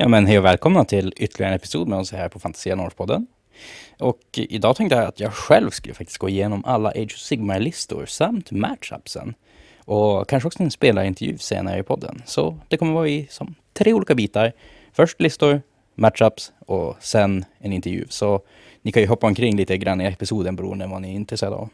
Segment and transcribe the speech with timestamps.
[0.00, 3.26] Ja men hej och välkomna till ytterligare en episod med oss här på Fantasia Norrspodden.
[3.98, 8.06] Och idag tänkte jag att jag själv skulle faktiskt gå igenom alla Age of Sigmar-listor
[8.06, 9.34] samt matchupsen.
[9.84, 12.22] Och kanske också en spelarintervju senare i podden.
[12.26, 14.52] Så det kommer vara i som tre olika bitar.
[14.92, 15.62] Först listor,
[15.94, 18.06] matchups och sen en intervju.
[18.08, 18.40] Så
[18.82, 21.56] ni kan ju hoppa omkring lite grann i episoden beroende på vad ni är intresserade
[21.56, 21.68] av.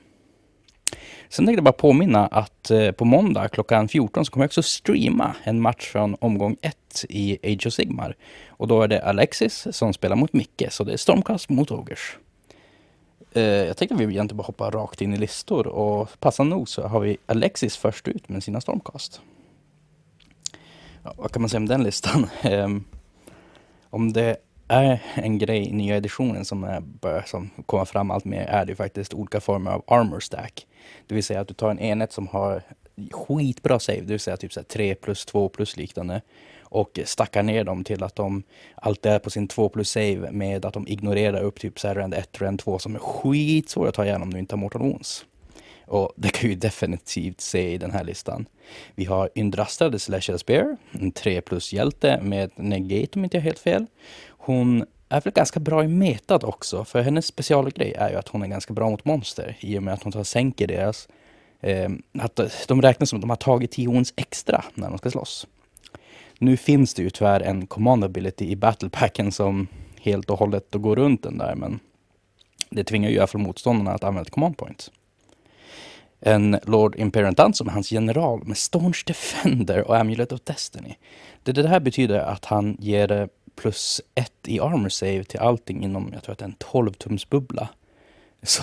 [1.29, 4.63] Sen tänkte jag bara påminna att eh, på måndag klockan 14 så kommer jag också
[4.63, 6.77] streama en match från omgång 1
[7.09, 8.17] i Age of Sigmar.
[8.49, 12.17] Och då är det Alexis som spelar mot Micke, så det är Stormcast mot Ogers.
[13.33, 16.69] Eh, jag tänkte att vi egentligen bara hoppa rakt in i listor och passande nog
[16.69, 19.21] så har vi Alexis först ut med sina Stormcast.
[21.03, 22.27] Ja, vad kan man säga om den listan?
[22.43, 22.85] Ehm,
[23.91, 24.37] om det
[24.69, 28.65] är en grej i nya editionen som är, börjar som komma fram allt mer är
[28.65, 30.67] det faktiskt olika former av armor stack.
[31.07, 32.63] Det vill säga att du tar en enhet som har
[33.11, 36.21] skitbra save, det vill säga typ så 3 plus 2 plus liknande
[36.61, 38.43] och stackar ner dem till att de
[38.75, 41.95] alltid är på sin 2 plus save med att de ignorerar upp typ så här
[41.95, 44.83] rend 1 rend 2 som är skitsvåra att ta igenom om du inte har Mortal
[44.83, 45.27] Wounds.
[45.87, 48.49] Och det kan ju definitivt se i den här listan.
[48.95, 53.43] Vi har Yndrastra the Celestial Spear, en 3 plus hjälte med negate om inte jag
[53.43, 53.87] helt fel.
[54.47, 58.43] Hon är väl ganska bra i metad också, för hennes specialgrej är ju att hon
[58.43, 61.09] är ganska bra mot monster i och med att hon tar sänker deras...
[61.61, 65.11] Eh, att de räknas som att de har tagit 10 ons extra när de ska
[65.11, 65.47] slåss.
[66.39, 69.69] Nu finns det ju tyvärr en command ability i battlepacken som
[70.01, 71.81] helt och hållet går runt den där, men
[72.71, 74.91] det tvingar ju i alla fall motståndarna att använda command point.
[76.21, 80.95] En Lord Imperant som är hans general med Staunch Defender och Amulet of Destiny.
[81.43, 83.27] Det, det här betyder att han ger eh,
[83.57, 86.93] plus ett i armor save till allting inom, jag tror att det är en 12
[86.93, 87.69] tums bubbla.
[88.43, 88.63] Så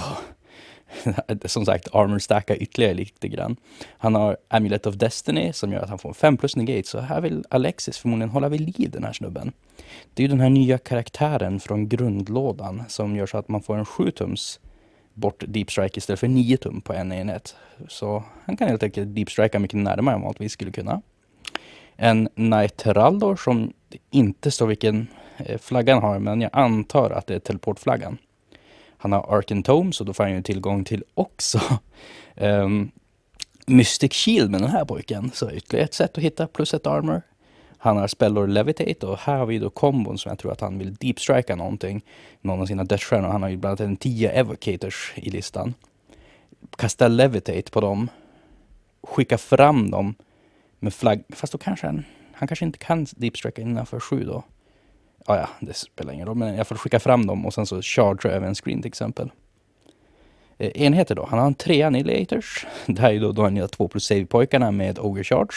[1.45, 3.55] som sagt, armor stackar ytterligare lite grann.
[3.97, 7.22] Han har Amulet of Destiny som gör att han får 5 plus negate, så här
[7.22, 9.52] vill Alexis förmodligen hålla vid liv den här snubben.
[10.13, 13.78] Det är ju den här nya karaktären från grundlådan som gör så att man får
[13.78, 14.59] en 7 tums
[15.13, 17.56] bort deep strike istället för 9 tum på en enhet.
[17.88, 21.01] Så han kan helt enkelt deep strika mycket närmare än vad vi skulle kunna.
[21.95, 23.73] En Knight Heraldor som
[24.11, 28.17] inte står vilken eh, flaggan har, men jag antar att det är teleportflaggan.
[28.97, 31.59] Han har Arken Tome, så då får han ju tillgång till också
[32.35, 32.91] um,
[33.67, 35.31] Mystic Shield med den här pojken.
[35.33, 37.21] Så ytterligare ett sätt att hitta plus ett armor.
[37.77, 40.77] Han har Spellor Levitate och här har vi då kombon som jag tror att han
[40.77, 42.01] vill deepstrika någonting.
[42.41, 43.27] Någon av sina dödsstjärnor.
[43.27, 45.73] Han har ju bland annat en 10 Evocators i listan.
[46.77, 48.09] Kasta Levitate på dem.
[49.03, 50.15] Skicka fram dem
[50.83, 51.23] med flagg.
[51.29, 54.44] Fast då kanske han, han kanske inte kan deepstrika innanför sju då.
[55.27, 56.38] Ja, ja, det spelar ingen roll.
[56.38, 59.31] Men jag får skicka fram dem och sen så charge över en screen till exempel.
[60.57, 61.27] Eh, enheter då.
[61.29, 62.66] Han har en tre annihilators.
[62.85, 65.55] Det här är då, de nya två plus save-pojkarna med Ogre Charge.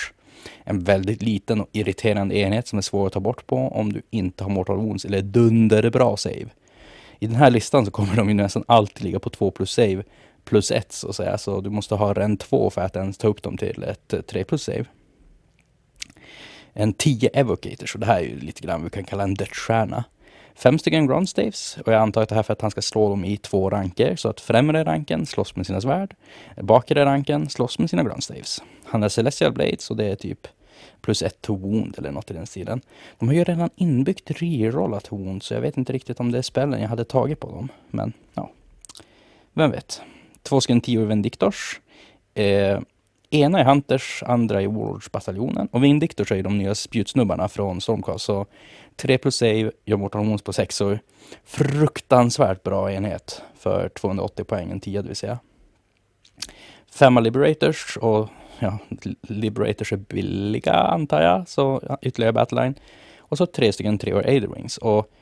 [0.65, 4.03] En väldigt liten och irriterande enhet som är svår att ta bort på om du
[4.10, 6.47] inte har Mortal Wounds eller dunderbra save.
[7.19, 10.03] I den här listan så kommer de ju nästan alltid ligga på 2 plus save
[10.44, 11.38] plus 1 så att säga.
[11.38, 14.20] Så du måste ha en 2 för att ens ta upp dem till ett eh,
[14.20, 14.84] 3 plus save.
[16.78, 19.34] En 10 evocators och det här är ju lite grann vad vi kan kalla en
[19.34, 20.04] dödsstjärna.
[20.54, 22.82] Fem stycken ground staves och jag antar att det här är för att han ska
[22.82, 26.15] slå dem i två ranker så att främre ranken slåss med sina svärd.
[26.56, 28.62] Bakre ranken slåss med sina ground staves.
[28.84, 30.48] Han har Celestial Blades och det är typ
[31.00, 32.81] plus ett to wound eller något i den stilen.
[33.19, 36.42] De har ju redan inbyggt rerollat wound så jag vet inte riktigt om det är
[36.42, 37.69] spellen jag hade tagit på dem.
[37.91, 38.50] Men ja,
[39.53, 40.00] vem vet.
[40.42, 41.81] Två stycken tio Vendictors.
[42.34, 42.81] Eh,
[43.31, 45.69] ena är Hunters, andra är Warlords-bataljonen.
[45.72, 48.25] Och Vindictors är de nya spjutsnubbarna från Stormcast.
[48.25, 48.47] Så
[48.97, 50.82] 3 plus save, gör Mortal Wounds på 6
[51.44, 55.38] fruktansvärt bra enhet för 280 poäng, en 10 det vill säga.
[56.91, 58.28] Femma Liberators och
[58.59, 58.78] ja,
[59.22, 62.75] Liberators är billiga antar jag, så ja, ytterligare Battleline.
[63.19, 64.78] Och så tre stycken treor Aderwings.
[64.78, 65.12] Och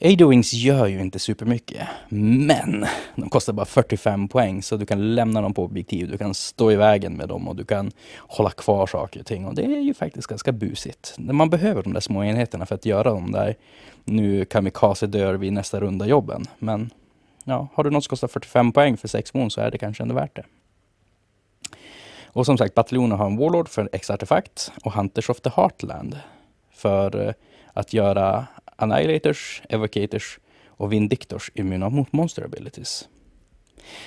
[0.00, 5.40] Aderwings gör ju inte supermycket, men de kostar bara 45 poäng så du kan lämna
[5.40, 8.86] dem på objektiv, du kan stå i vägen med dem och du kan hålla kvar
[8.86, 11.14] saker och ting och det är ju faktiskt ganska busigt.
[11.18, 13.56] Man behöver de där små enheterna för att göra de där
[14.04, 16.44] nu kamikaze dör vid nästa runda jobben.
[16.58, 16.90] Men
[17.44, 20.02] ja, har du något som kostar 45 poäng för 6 mån så är det kanske
[20.02, 20.44] ändå värt det.
[22.26, 26.18] Och som sagt, bataljonen har en Warlord för X-artefakt och Hunters of the Heartland
[26.72, 27.34] för eh,
[27.72, 33.08] att göra Annihilators, Evocators och Vindictors immuna mot Monster Abilities.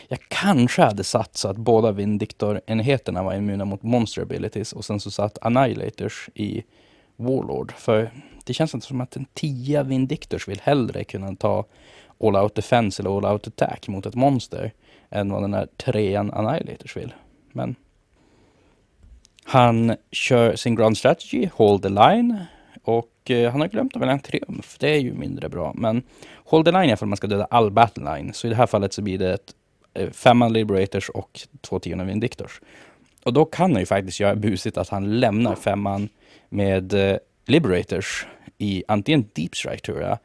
[0.08, 5.00] Jag kanske hade satt så att båda Vindictor-enheterna var immuna mot Monster Abilities och sen
[5.00, 6.64] så satt Annihilators i
[7.16, 7.72] Warlord.
[7.72, 8.12] För
[8.44, 11.66] det känns inte som att en tia Vindictors vill hellre kunna ta
[12.20, 14.74] All Out Defense eller All Out Attack mot ett monster
[15.10, 17.14] än vad den här trean Annihilators vill.
[17.52, 17.76] Men
[19.44, 22.46] han kör sin Grand Strategy, Hold the Line,
[22.88, 24.78] och eh, han har glömt att välja en triumf.
[24.80, 25.74] Det är ju mindre bra.
[25.76, 26.04] Men
[26.36, 28.34] hold the line är för att man ska döda all battle line.
[28.34, 29.56] Så i det här fallet så blir det ett
[29.94, 32.62] eh, femman liberators och två tionde vindictors.
[33.24, 36.10] Och då kan han ju faktiskt göra busigt att han lämnar femman
[36.50, 40.18] med eh, liberators i antingen deep strike tror jag.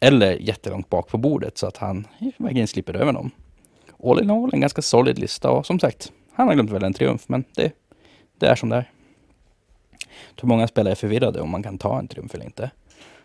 [0.00, 2.06] Eller jättelångt bak på bordet så att han
[2.36, 3.30] verkligen slipper över dem.
[4.04, 6.94] All in all en ganska solid lista och som sagt, han har glömt välja en
[6.94, 7.72] triumf men det,
[8.38, 8.90] det är som det är.
[10.28, 12.70] Jag tror många spelare är förvirrade om man kan ta en triumf eller inte.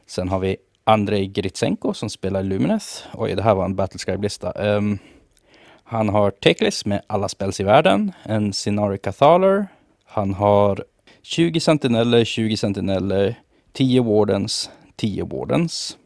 [0.06, 3.04] Sen har vi Andrei Gritsenko som spelar Lumines.
[3.14, 4.54] Oj, det här var en Battlescribe-lista.
[4.56, 5.00] Um, ehm,
[5.84, 9.68] han har Teklis med alla spels i världen, en Sinari Cathaler.
[10.06, 10.86] Han har
[11.22, 13.36] 20 sentineller, 20 sentineller,
[13.74, 15.98] 10 Wardens, 10 Wardens.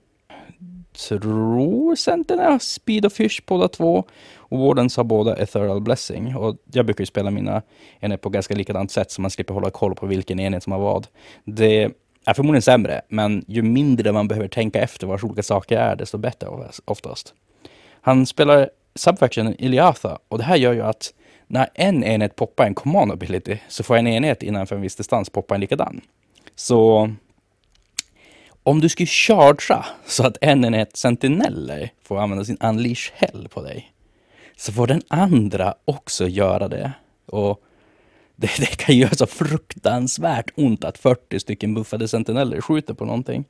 [1.08, 4.04] Tror Centern, Sentinel Speed och Fish båda två.
[4.38, 6.36] Och Wardens har båda Ethereal Blessing.
[6.36, 7.62] Och jag brukar ju spela mina
[8.00, 10.80] enheter på ganska likadant sätt så man slipper hålla koll på vilken enhet som har
[10.80, 11.08] vad.
[11.44, 11.92] Det
[12.26, 16.18] är förmodligen sämre, men ju mindre man behöver tänka efter vad olika saker är, desto
[16.18, 16.48] bättre
[16.86, 17.34] oftast.
[18.02, 21.14] Han spelar Subfaction Iliatha och det här gör ju att
[21.48, 25.30] när en enhet poppar en command ability så får en enhet innanför en viss distans
[25.30, 26.02] poppa en likadan.
[26.56, 27.10] Så
[28.64, 33.62] om du skulle chargea så att en enhet sentineller får använda sin unleash hell på
[33.62, 33.92] dig,
[34.58, 36.92] så får den andra också göra det.
[37.26, 37.64] Och
[38.36, 43.46] det, det kan göra så fruktansvärt ont att 40 stycken buffade sentineller skjuter på någonting.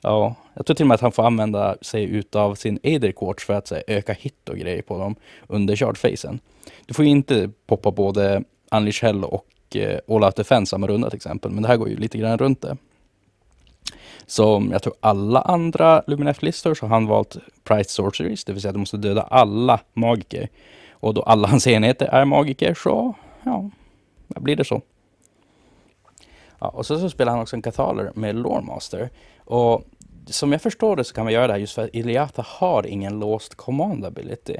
[0.00, 3.44] Ja, jag tror till och med att han får använda sig utav sin Aether Quartz
[3.44, 5.16] för att här, öka hit och grejer på dem
[5.46, 6.38] under charge-facen.
[6.86, 11.10] Du får ju inte poppa både Unleash Hell och eh, All Out Defense samma runda
[11.10, 12.76] till exempel, men det här går ju lite grann runt det.
[14.26, 18.70] Som jag tror alla andra Luminef-listor så har han valt Price Sorceries, det vill säga
[18.70, 20.48] att du måste döda alla magiker.
[20.90, 23.70] Och då alla hans enheter är magiker så, ja,
[24.28, 24.82] blir det så.
[26.58, 29.10] Ja, och så, så spelar han också en kataler med Loremaster.
[29.44, 29.84] Och
[30.26, 32.86] som jag förstår det så kan man göra det här just för att Iliata har
[32.86, 34.56] ingen låst command ability.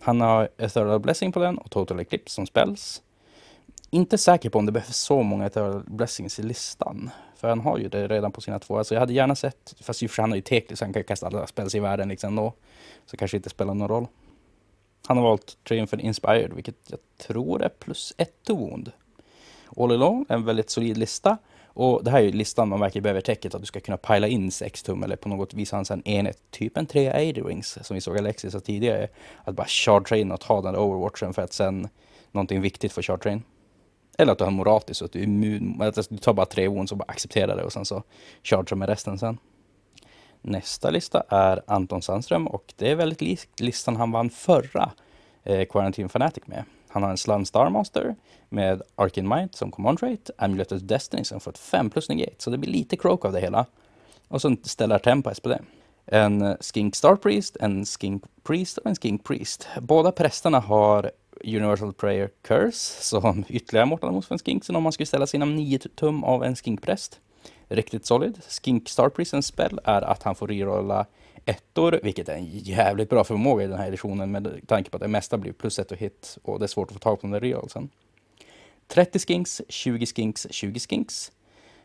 [0.00, 3.02] Han har Ethereal Blessing på den och Total Eclipse som spells.
[3.90, 7.10] Inte säker på om det behövs så många Ethereal Blessings i listan.
[7.38, 8.78] För han har ju det redan på sina två.
[8.78, 11.04] Alltså jag hade gärna sett, fast ju för han har ju Teklis, så han kan
[11.04, 12.52] kasta alla spels i världen liksom då.
[13.06, 14.06] Så kanske inte spelar någon roll.
[15.06, 18.92] Han har valt Triumphant Inspired, vilket jag tror är plus ett to wound.
[19.76, 21.38] All along, en väldigt solid lista.
[21.66, 24.28] Och det här är ju listan man verkligen behöver täcket att du ska kunna pila
[24.28, 27.78] in 6 tum eller på något vis ha en enhet, typ en 3 80 rings
[27.82, 29.08] som vi såg Alexis sa tidigare.
[29.44, 31.88] Att bara chartra in och ta den overwatchen för att sen
[32.32, 33.42] någonting viktigt för chartra in.
[34.20, 36.92] Eller att du har moratis så att du är immun, du tar bara tre wounds
[36.92, 38.02] och bara accepterar det och sen så
[38.42, 39.38] chargear med resten sen.
[40.42, 44.90] Nästa lista är Anton Sandström och det är väldigt likt listan han vann förra
[45.44, 46.64] eh, Quarantine Fanatic med.
[46.88, 48.16] Han har en Slum Star Master
[48.48, 52.50] med Arkin Might som command rate, Amulet of Destiny som fått 5 plus negate, så
[52.50, 53.66] det blir lite croak av det hela.
[54.28, 55.60] Och så ställer Tempest på det.
[56.06, 59.68] En Skink Star Priest, en Skink Priest och en Skink Priest.
[59.80, 61.10] Båda prästerna har
[61.44, 64.64] Universal Prayer Curse som ytterligare mortal mot en skink.
[64.64, 67.20] Sen om man skulle ställa sig inom 9 tum av en skinkpräst.
[67.68, 68.40] Riktigt solid.
[68.48, 71.06] Skink Star Prison spell är att han får rerolla
[71.44, 75.02] ettor, vilket är en jävligt bra förmåga i den här editionen med tanke på att
[75.02, 77.26] det mesta blir plus ett och hit och det är svårt att få tag på
[77.26, 77.88] den där rerollsen.
[78.86, 81.32] 30 skinks, 20 skinks, 20 skinks.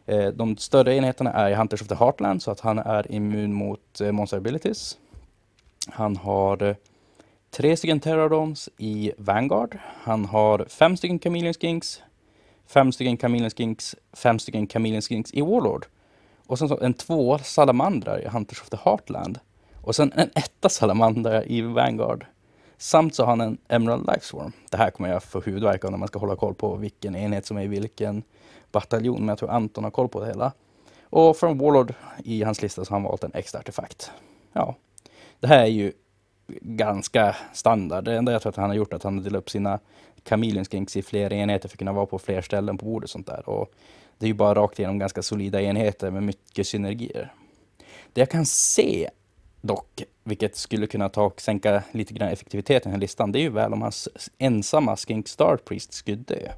[0.06, 3.54] Eh, de större enheterna är i Hunters of the Heartland så att han är immun
[3.54, 4.97] mot eh, monster abilities.
[5.87, 6.75] Han har eh,
[7.54, 9.78] tre stycken Terradons i Vanguard.
[10.04, 12.02] Han har fem stycken Chameleon Skinks,
[12.68, 15.86] fem stycken Chameleon Skinks, fem stycken Chameleon Skinks i Warlord.
[16.48, 19.40] Och sen så en två salamandrar i Hunters of the Heartland.
[19.81, 22.26] Och sen en etta salamandrar i Vanguard.
[22.78, 24.52] Samt så har han en Emerald Lifeswarm.
[24.69, 27.45] Det här kommer jag få huvudvärk av när man ska hålla koll på vilken enhet
[27.45, 28.24] som är i vilken
[28.72, 29.19] bataljon.
[29.19, 30.52] Men jag tror Anton har koll på det hela.
[31.04, 31.94] Och från Warlord
[32.24, 34.12] i hans lista så har han valt en extra artefakt.
[34.54, 34.76] Ja,
[35.40, 35.94] det här är ju
[36.62, 38.04] ganska standard.
[38.04, 39.80] Det enda jag tror att han har gjort är att han har delat upp sina
[40.24, 43.28] kameleonskinks i fler enheter för att kunna vara på fler ställen på bordet och sånt
[43.28, 43.50] där.
[43.50, 43.74] Och
[44.18, 47.33] det är ju bara rakt igenom ganska solida enheter med mycket synergier.
[48.14, 49.10] Det jag kan se
[49.62, 53.40] dock, vilket skulle kunna ta och sänka lite grann effektiviteten i den här listan, det
[53.40, 56.52] är ju väl om hans ensamma Skink Star Priest skulle dö.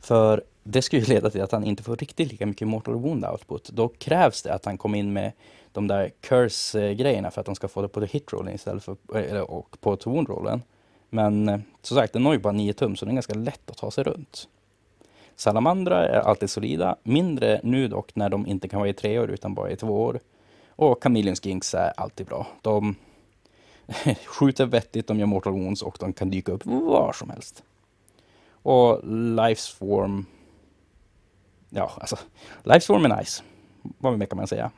[0.00, 3.24] För det skulle ju leda till att han inte får riktigt lika mycket Mortal Wound
[3.24, 3.68] output.
[3.68, 5.32] Då krävs det att han kommer in med
[5.72, 9.80] de där curse-grejerna för att han ska få det på hitrollen istället för eller, och
[9.80, 10.62] på wound-rollen.
[11.10, 13.70] Men eh, som sagt, den har ju bara 9 tum så den är ganska lätt
[13.70, 14.48] att ta sig runt.
[15.36, 19.30] Salamandra är alltid solida, mindre nu dock när de inte kan vara i tre år
[19.30, 20.20] utan bara i två år.
[20.68, 22.46] Och Chameleon Skinks är alltid bra.
[22.62, 22.94] De
[24.24, 27.62] skjuter vettigt, de gör mortal wounds och de kan dyka upp var som helst.
[28.50, 30.26] Och Lifeswarm
[31.70, 32.16] ja, alltså,
[32.62, 33.42] Livestorm är nice.
[33.98, 34.70] Vad mer kan man säga?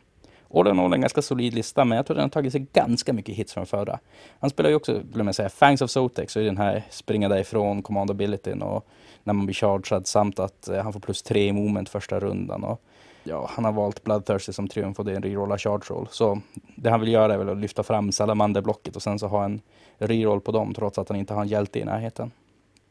[0.55, 3.13] All in all en ganska solid lista, men jag tror den har tagit sig ganska
[3.13, 3.99] mycket hits från förra.
[4.41, 7.29] Han spelar ju också, glömmer jag säga, Fangs of Sotex, så är den här springa
[7.29, 8.87] därifrån, command abilityn och
[9.25, 12.65] när man blir chargad samt att eh, han får plus tre i moment första rundan.
[12.65, 12.83] Och,
[13.25, 16.09] ja, han har valt Bloodthirsty som triumf och det är en rerolla charge roll.
[16.11, 16.41] Så
[16.77, 19.61] det han vill göra är väl att lyfta fram Salamanderblocket och sen så ha en
[19.99, 22.31] reroll på dem trots att han inte har en hjälte i närheten.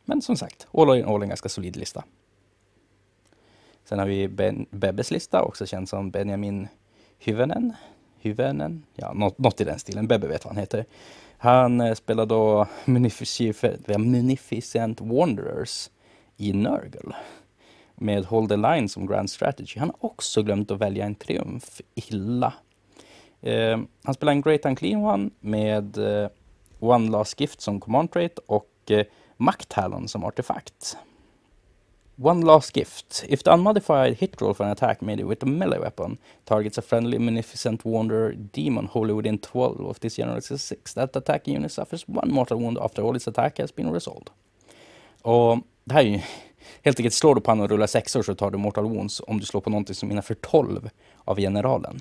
[0.05, 2.03] Men som sagt, all in all en ganska solid lista.
[3.89, 6.67] Sen har vi ben, Bebbes lista, också känd som Benjamin
[7.19, 7.73] Hyvönen.
[8.19, 10.07] Hyvönen, ja något, något i den stilen.
[10.07, 10.85] Bebbe vet vad han heter.
[11.37, 12.67] Han eh, spelar då
[13.97, 15.89] Munificent Wanderers
[16.37, 17.15] i Nurgle
[17.95, 19.79] med Hold the Line som Grand Strategy.
[19.79, 21.81] Han har också glömt att välja en triumf.
[21.95, 22.53] Illa.
[23.41, 26.29] Eh, han spelar en Great Unclean One med eh,
[26.79, 29.05] One Last Gift som command trait och eh,
[29.37, 30.97] Makthalon som artefakt.
[32.19, 33.25] One last gift.
[33.29, 36.81] If the unmodified hit roll for an attack made with a melee weapon targets a
[36.81, 42.07] friendly Munificent Wanderer demon wholly within 12 of this general 6, that attacking unit suffers
[42.07, 44.29] one mortal wound after all its attack has been resolved.
[45.21, 46.21] Och det här är ju
[46.81, 49.39] helt enkelt, slår du på honom och rullar sexor så tar du mortal wounds om
[49.39, 50.89] du slår på någonting som innanför 12
[51.25, 51.99] av generalen.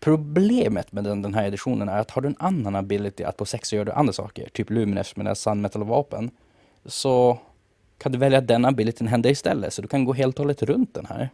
[0.00, 3.44] Problemet med den, den här editionen är att har du en annan ability att på
[3.44, 6.30] sexor gör du andra saker, typ Luminef med Sun Metal-vapen,
[6.84, 7.38] så
[7.98, 10.62] kan du välja att den abilityn händer istället, så du kan gå helt och hållet
[10.62, 11.30] runt den här.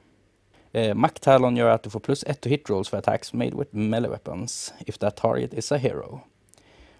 [0.72, 3.76] Eh, Mac-Talon gör att du får plus 1 to hit rolls för attacks made with
[3.76, 6.20] melee weapons if that target is a hero.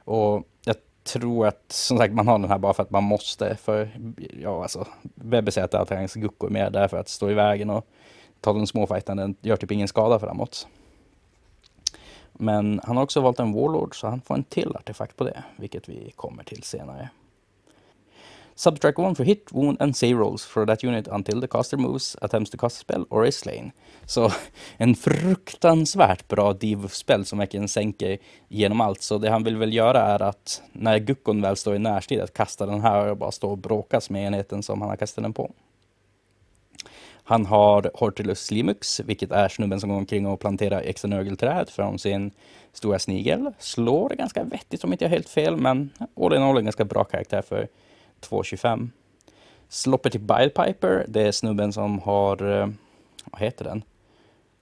[0.05, 3.57] Och jag tror att som sagt man har den här bara för att man måste.
[3.57, 3.90] För
[4.43, 7.71] ja, alltså Webbe säger att hans Gucko är med där för att stå i vägen
[7.71, 7.87] och
[8.40, 9.17] ta den småfighten.
[9.17, 10.67] Den gör typ ingen skada framåt.
[12.33, 15.45] Men han har också valt en Warlord så han får en till artefakt på det,
[15.57, 17.11] vilket vi kommer till senare.
[18.61, 22.17] Subtract one for hit, wound and save rolls for that unit until the caster moves,
[22.21, 23.73] attempts to cast a spell or is slain.
[24.07, 24.33] Så
[24.76, 29.02] en fruktansvärt bra div-spel som verkligen sänker genom allt.
[29.02, 32.35] Så det han vill väl göra är att när Guckon väl står i närstrid att
[32.35, 35.33] kasta den här och bara stå och bråkas med enheten som han har kastat den
[35.33, 35.50] på.
[37.25, 42.31] Han har Hortilus Limux, vilket är snubben som går omkring och planterar extranögelträd från sin
[42.73, 43.52] stora snigel.
[43.59, 47.05] Slår ganska vettigt om inte jag helt fel, men all in all en ganska bra
[47.05, 47.69] karaktär för
[48.21, 48.91] 2.25.
[49.69, 52.69] Sloppy Bilepiper, det är snubben som har, eh,
[53.25, 53.83] vad heter den?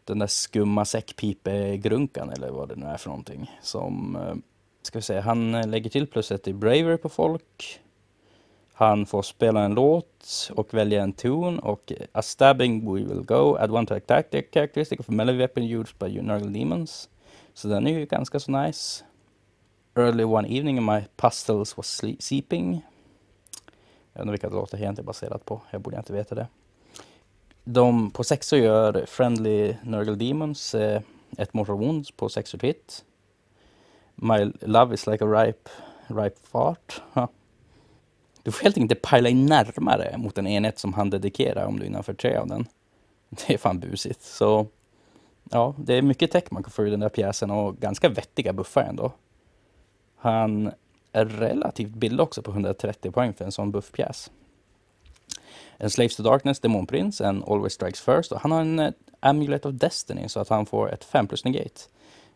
[0.05, 3.51] Den där skumma säckpipegrunkan eller vad det nu är för någonting.
[3.63, 4.35] Som, eh,
[4.83, 7.81] ska vi säga, han eh, lägger till plus i Bravery på folk.
[8.73, 13.57] Han får spela en låt och välja en ton och a stabbing we will go,
[13.61, 17.09] add one to attack the characteristic of a melee weapon used by Nurgle Demons.
[17.55, 19.05] Så den är ju ganska så nice.
[19.95, 22.83] Early one evening my pastels was seeping.
[24.19, 25.61] Jag undrar vilka låtar egentligen baserat på.
[25.71, 26.47] Jag borde inte veta det.
[27.65, 31.03] De på sexor gör Friendly Nurgle Demons eh,
[31.37, 33.05] ett Mortal Wounds på sexor hit.
[34.15, 35.71] My Love is like a ripe,
[36.07, 37.03] ripe fart.
[37.13, 37.29] Ha.
[38.43, 41.79] Du får helt enkelt inte pajla in närmare mot en enhet som han dedikerar om
[41.79, 42.67] du är innanför tre av den.
[43.29, 44.23] Det är fan busigt.
[44.23, 44.67] Så
[45.51, 48.53] ja, det är mycket tech man kan få ur den där pjäsen och ganska vettiga
[48.53, 49.13] buffar ändå.
[50.17, 50.73] Han
[51.25, 54.31] relativt billig också på 130 poäng för en sån buffpjäs.
[55.77, 59.67] En Slaves to Darkness, Demonprins, en Always Strikes First och han har en eh, Amulet
[59.67, 61.81] of Destiny så att han får ett 5 plus negate.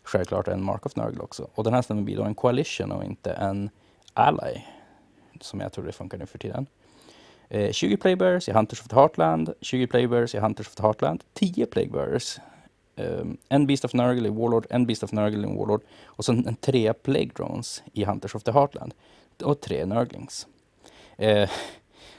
[0.03, 1.49] Självklart en Mark of Nurgle också.
[1.55, 3.71] Och den här stämmer blir då en Coalition och inte en
[4.15, 4.61] Ally.
[5.41, 6.67] Som jag tror det funkar nu för tiden.
[7.49, 11.25] Eh, 20 Playbearers i Hunters of the Heartland, 20 Playbearers i Hunters of the Heartland,
[11.35, 12.39] 10 Plaguebearers
[12.97, 16.47] um, en Beast of Nurgle i Warlord, en Beast of Nurgle i Warlord och sen
[16.47, 18.95] en tre Plague Drones i Hunters of the Heartland.
[19.43, 20.47] Och tre Nurglings.
[21.17, 21.51] Eh,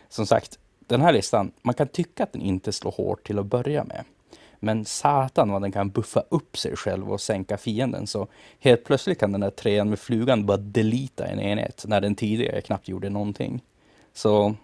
[0.10, 3.46] som sagt, den här listan, man kan tycka att den inte slår hårt till att
[3.46, 4.04] börja med.
[4.60, 8.08] Men satan vad den kan buffa upp sig själv och sänka fienden.
[8.08, 8.28] Så
[8.60, 12.62] helt plötsligt kan den där trean med flugan bara delita en enhet när den tidigare
[12.62, 13.64] knappt gjorde någonting.
[14.14, 14.56] Så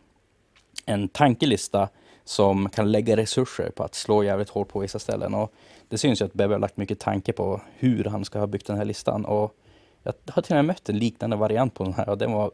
[0.86, 1.89] en tankelista
[2.29, 5.33] som kan lägga resurser på att slå jävligt hårt på vissa ställen.
[5.33, 5.53] Och
[5.88, 8.67] det syns ju att Bebbe har lagt mycket tanke på hur han ska ha byggt
[8.67, 9.25] den här listan.
[9.25, 9.55] Och
[10.03, 12.51] jag har till och med mött en liknande variant på den här och den var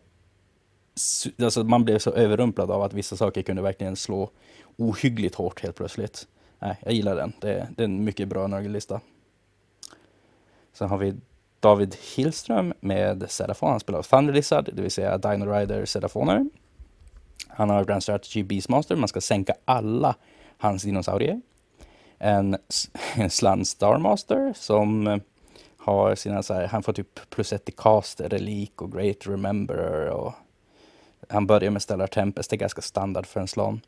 [1.41, 4.29] Alltså man blev så överrumplad av att vissa saker kunde verkligen slå
[4.77, 6.27] ohyggligt hårt helt plötsligt.
[6.59, 7.33] Nej, jag gillar den.
[7.41, 9.01] Det är, det är en mycket bra nörgellista.
[10.73, 11.15] Sen har vi
[11.59, 13.69] David Hillström med Serafon.
[13.69, 16.49] Han spelar Thunder Lizard, det vill säga Dino Rider Serafoner.
[17.47, 18.95] Han har Grand Strategy Beastmaster.
[18.95, 20.15] Man ska sänka alla
[20.57, 21.41] hans dinosaurier
[22.19, 22.57] en,
[23.15, 25.17] en Slan Starmaster som eh,
[25.77, 30.09] har sina så här, han får typ plus ett i cast, relik och great rememberer
[30.09, 30.33] och
[31.29, 33.81] han börjar med Stellar Tempest, det är ganska standard för en slan.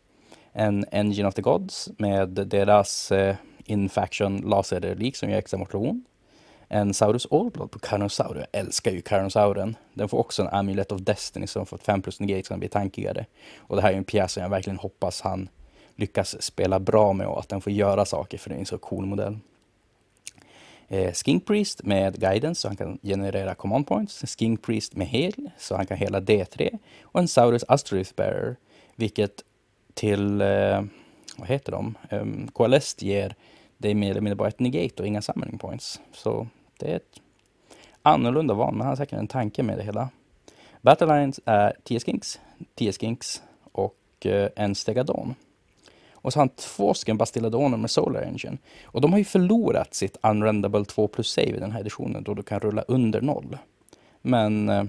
[0.53, 3.35] en Engine of the Gods med deras eh,
[3.65, 6.05] Infaction laserrelik som gör extra motion.
[6.69, 8.35] En Saurus Allblood på Carnosaur.
[8.37, 9.75] Jag älskar ju Carnosauren.
[9.93, 13.25] Den får också en Amulet of Destiny som fått 5 plus negate som blir tankigare.
[13.57, 15.49] Och det här är en pjäs som jag verkligen hoppas han
[15.95, 18.77] lyckas spela bra med och att den får göra saker för det är en så
[18.77, 19.37] cool modell.
[20.87, 24.37] Eh, Skink Priest med Guidance så han kan generera command points.
[24.37, 26.79] Skink Priest med hel så han kan hela D3.
[27.01, 28.55] Och en Saurus Astrolith Bearer
[28.95, 29.43] vilket
[29.93, 30.83] till, eh,
[31.37, 33.35] vad heter de, ehm, um, KLS ger
[33.77, 36.01] dig mer eller mindre bara ett negate och inga summoning points.
[36.11, 36.47] Så
[36.79, 37.19] det är ett
[38.01, 40.09] annorlunda val, men han har säkert en tanke med det hela.
[40.81, 42.39] Battle Lines är 10 Skinks,
[42.75, 43.41] 10 Skinks
[43.71, 45.35] och eh, en Stegadon.
[46.11, 48.57] Och så har han två stycken Bastilladoner med Solar Engine.
[48.83, 52.33] Och de har ju förlorat sitt Unrendable 2 plus save i den här editionen då
[52.33, 53.57] du kan rulla under noll.
[54.21, 54.83] Men eh,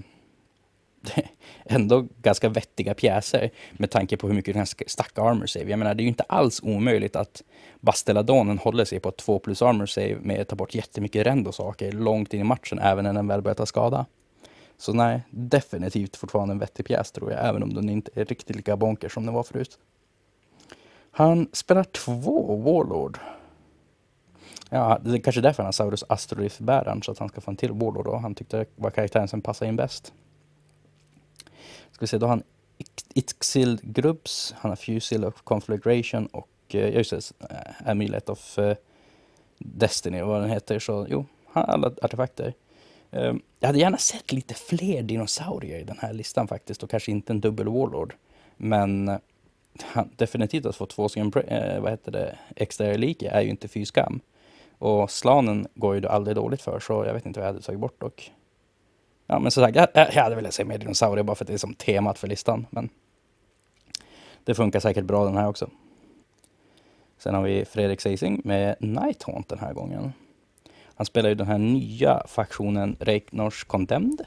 [1.65, 5.69] ändå ganska vettiga pjäser med tanke på hur mycket den stack armor save.
[5.69, 7.43] Jag menar, det är ju inte alls omöjligt att
[7.79, 11.91] Basteladonen håller sig på 2 plus armor save med att ta bort jättemycket rend saker
[11.91, 14.05] långt in i matchen, även när den väl börjar ta skada.
[14.77, 18.55] Så nej, definitivt fortfarande en vettig pjäs tror jag, även om den inte är riktigt
[18.55, 19.79] lika bonker som den var förut.
[21.11, 23.19] Han spelar två Warlord.
[24.69, 27.57] Ja, det är kanske därför han har Saurus Astrolith-bäraren, så att han ska få en
[27.57, 28.15] till Warlord då.
[28.15, 30.13] Han tyckte det var karaktären som passade in bäst.
[31.99, 32.43] Ska vi se, då har han
[33.13, 37.31] Itxil Grubbs, han har Fusil of Conflagration och uh, just det,
[37.85, 38.77] Amulet eh, of eh,
[39.57, 40.79] Destiny, vad den heter.
[40.79, 42.53] Så jo, han har alla artefakter.
[43.11, 47.11] Ehm, jag hade gärna sett lite fler dinosaurier i den här listan faktiskt och kanske
[47.11, 48.13] inte en dubbel Warlord.
[48.57, 49.19] Men
[50.15, 53.85] definitivt att få två stycken eh, vad heter det, extra reliker är ju inte fy
[53.85, 54.19] skam.
[54.77, 57.81] Och slanen går ju aldrig dåligt för, så jag vet inte vad jag hade tagit
[57.81, 58.31] bort dock.
[59.31, 61.53] Ja, men som sagt, jag, jag hade velat säga mer dinosaurier bara för att det
[61.53, 62.65] är som temat för listan.
[62.69, 62.89] Men
[64.43, 65.69] det funkar säkert bra den här också.
[67.17, 70.13] Sen har vi Fredrik Seising med Nighthaunt den här gången.
[70.95, 74.25] Han spelar ju den här nya faktionen Reiknors Condemned.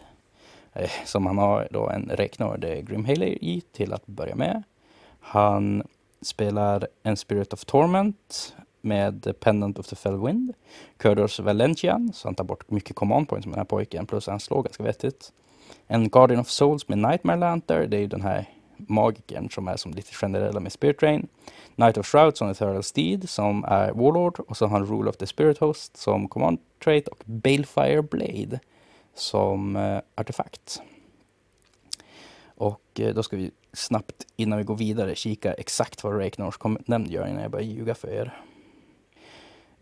[0.72, 4.62] Eh, som han har då en Reiknor the eh, Grimhaler i till att börja med.
[5.20, 5.82] Han
[6.20, 10.54] spelar en Spirit of Torment med Pendant of the Fell Wind.
[10.96, 14.40] Kurdos Valentian, så han tar bort mycket command points med den här pojken, plus han
[14.40, 15.32] slår ganska vettigt.
[15.86, 19.76] En Guardian of Souls med Nightmare Lantern, det är ju den här magikern som är
[19.76, 21.28] som lite generella med Spirit Rain.
[21.74, 25.10] Knight of Shrouds som är Ethereal Steed som är Warlord och så har han Rule
[25.10, 28.60] of the Spirit Host som Command Trait och Balefire Blade
[29.14, 30.82] som eh, artefakt.
[32.44, 36.76] Och eh, då ska vi snabbt innan vi går vidare kika exakt vad Rake Norse
[36.86, 38.42] nämnd gör innan jag börjar ljuga för er.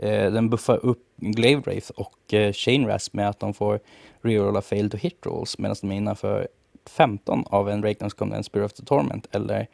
[0.03, 3.81] Eh, den buffar upp Glaive Wraith och eh, Chain Rasp med att de får
[4.21, 6.49] rerolla fail to hit rolls medan de är innanför
[6.87, 9.67] 15 av en Rakenors Condemned Spirit of the Torment eller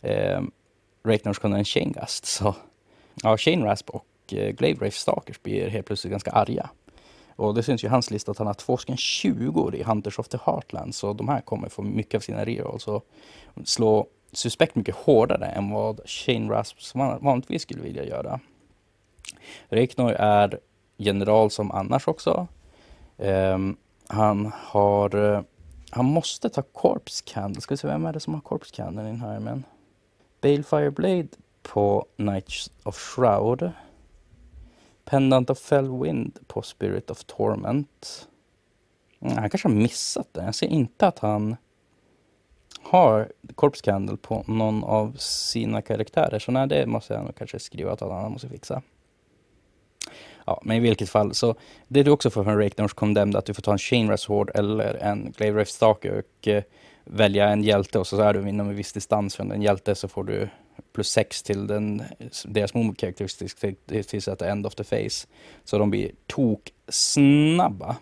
[0.00, 0.40] eh,
[1.04, 2.24] Rakenors Condemned Chain Gust.
[2.24, 2.54] Så
[3.22, 6.70] ja, Chain Rasp och eh, Glaive Wraith Stalkers blir helt plötsligt ganska arga.
[7.36, 10.18] Och det syns ju i hans lista att han har två stycken 20 i Hunters
[10.18, 10.94] of the Heartland.
[10.94, 13.06] Så de här kommer få mycket av sina rerolls och
[13.64, 16.76] slå suspekt mycket hårdare än vad Shane Rasp
[17.20, 18.40] vanligtvis skulle vilja göra.
[19.68, 20.58] Reiknor är
[20.96, 22.46] general som annars också.
[23.16, 25.16] Um, han har...
[25.16, 25.42] Eh,
[25.90, 27.60] han måste ta Corpse Candle.
[27.60, 29.64] Ska vi se, vem är det som har Corpse Candle i den här armén?
[30.40, 31.28] Balefire Blade
[31.62, 33.70] på Knights of Shroud.
[35.04, 38.28] Pendant of Fellwind på Spirit of Torment.
[39.20, 40.44] Mm, han kanske har missat den.
[40.44, 41.56] Jag ser inte att han
[42.82, 46.38] har Corpse Candle på någon av sina karaktärer.
[46.38, 48.82] Så nej, det måste jag nog kanske skriva att han måste fixa.
[50.46, 51.54] Ja, men i vilket fall så
[51.88, 54.94] det du också får från Rakenors Condemned att du får ta en Chain Sword eller
[54.94, 56.62] en Glaive Rift Stalker och eh,
[57.04, 60.08] välja en hjälte och så är du inom en viss distans från en hjälte så
[60.08, 60.48] får du
[60.92, 62.02] plus 6 till den,
[62.44, 63.54] deras move-karaktäristik
[63.86, 65.26] till, tills att end of the face.
[65.64, 67.96] Så de blir toksnabba.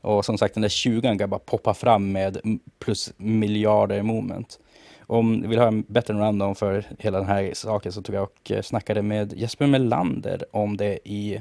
[0.00, 4.58] Och som sagt den där 20 kan bara poppa fram med plus miljarder moment.
[5.12, 8.22] Om ni vill ha en bättre rundown för hela den här saken så tog jag
[8.22, 11.40] och eh, snackade med Jesper Melander om det i,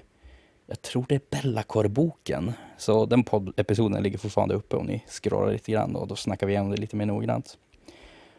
[0.67, 2.53] jag tror det är Bellacore-boken.
[2.77, 6.53] Så den poddepisoden ligger fortfarande uppe om ni scrollar lite grann och då snackar vi
[6.53, 7.57] igenom det lite mer noggrant.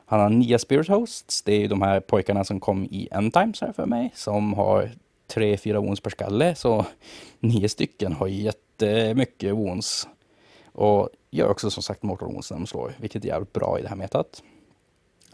[0.06, 1.42] Han har nya Spirit Hosts.
[1.42, 4.12] Det är ju de här pojkarna som kom i End Times här för mig.
[4.14, 4.90] Som har
[5.26, 6.54] tre, fyra wounds per skalle.
[6.54, 6.86] Så
[7.40, 10.08] nio stycken har jättemycket wounds.
[10.72, 12.94] Och gör också som sagt mortal wounds när de slår.
[12.98, 14.42] Vilket är jävligt bra i det här metat.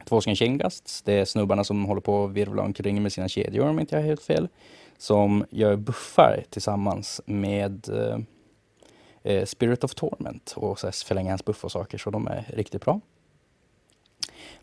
[0.09, 1.03] Två stycken Chaingasts.
[1.03, 4.03] Det är snubbarna som håller på att virvla omkring med sina kedjor om inte jag
[4.03, 4.49] har helt fel.
[4.99, 8.18] Som gör buffar tillsammans med eh,
[9.23, 10.55] eh Spirit of Torment.
[10.57, 11.99] Och så förlänger hans buff och saker.
[11.99, 13.01] Så de är riktigt bra.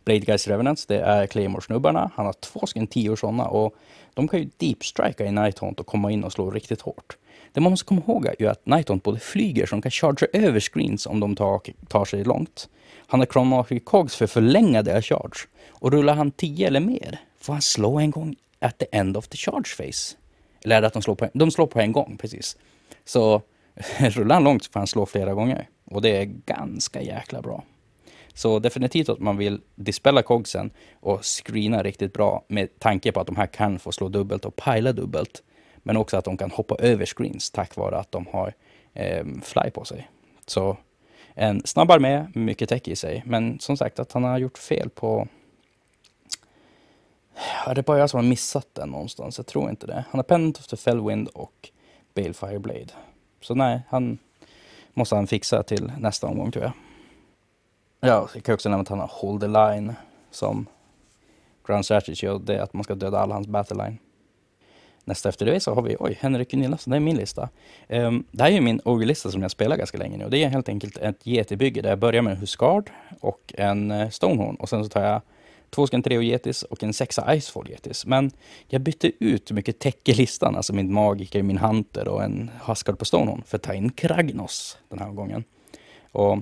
[0.03, 2.11] Blade Guys Revenants, det är Claymore-snubbarna.
[2.15, 3.75] Han har två stycken tio sådana och
[4.13, 7.17] de kan ju deep-strika i Nighthaunt och komma in och slå riktigt hårt.
[7.55, 10.29] Det man måste komma ihåg är ju att Nighton både flyger så de kan chargea
[10.33, 12.69] över screens om de tar, tar sig långt.
[13.07, 15.47] Han har Chronomatic Cogs för att förlänga deras charge.
[15.69, 19.27] Och rullar han 10 eller mer får han slå en gång at the end of
[19.27, 20.15] the charge phase.
[20.63, 22.57] Eller är det att de slår på, de slår på en gång, precis.
[23.05, 23.41] Så
[23.99, 25.69] rullar han långt så får han slå flera gånger.
[25.85, 27.63] Och det är ganska jäkla bra.
[28.33, 33.27] Så definitivt att man vill dispella cogsen och screena riktigt bra med tanke på att
[33.27, 35.43] de här kan få slå dubbelt och pila dubbelt.
[35.87, 38.53] Men också att de kan hoppa över screens tack vare att de har
[38.93, 40.09] eh, fly på sig.
[40.45, 40.77] Så
[41.33, 43.23] en snabb armé, mycket tech i sig.
[43.25, 45.27] Men som sagt att han har gjort fel på...
[47.65, 49.37] Är det bara jag som har missat den någonstans?
[49.37, 50.05] Jag tror inte det.
[50.09, 51.69] Han har Pendant of the Fellwind och
[52.13, 52.93] Balefire Blade.
[53.41, 54.17] Så nej, han
[54.93, 56.73] måste han fixa till nästa omgång tror jag.
[57.99, 59.93] Ja, jag kan också nämna att han har Hold the Line
[60.31, 60.65] som
[61.67, 63.97] Grand Strategy och det är att man ska döda alla hans battle line.
[65.07, 67.49] Nästa efter det så har vi, oj, Henrik Gunillasson, det är min lista.
[67.89, 70.49] Um, det här är min Ogre-lista som jag spelar ganska länge nu och det är
[70.49, 72.89] helt enkelt ett getibygge där jag börjar med en Huskard
[73.19, 75.21] och en eh, Stonehorn och sen så tar jag
[75.69, 78.05] två stycken Treo Getis och en sexa Icefall Getis.
[78.05, 78.31] Men
[78.67, 83.05] jag bytte ut mycket täcker listan, alltså min Magiker, min Hunter och en Huskard på
[83.05, 85.43] Stonehorn för att ta in Kragnos den här gången.
[86.11, 86.37] Och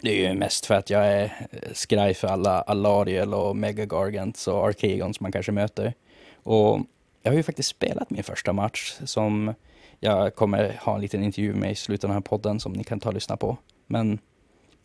[0.00, 3.84] det är ju mest för att jag är eh, skraj för alla Alariel och Mega
[3.84, 5.94] Gargants och Archegons man kanske möter.
[6.42, 6.80] Och
[7.22, 9.54] jag har ju faktiskt spelat min första match som
[10.00, 12.84] jag kommer ha en liten intervju med i slutet av den här podden som ni
[12.84, 13.56] kan ta och lyssna på.
[13.86, 14.18] Men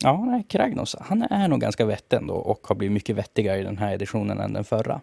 [0.03, 3.63] ja, nej, Kragnos, han är nog ganska vettig ändå och har blivit mycket vettigare i
[3.63, 5.01] den här editionen än den förra.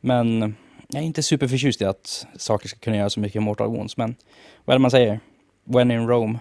[0.00, 0.54] Men
[0.88, 4.14] jag är inte superförtjust i att saker ska kunna göra så mycket Mortal Wounds, men
[4.64, 5.20] vad är det man säger?
[5.64, 6.38] When in Rome.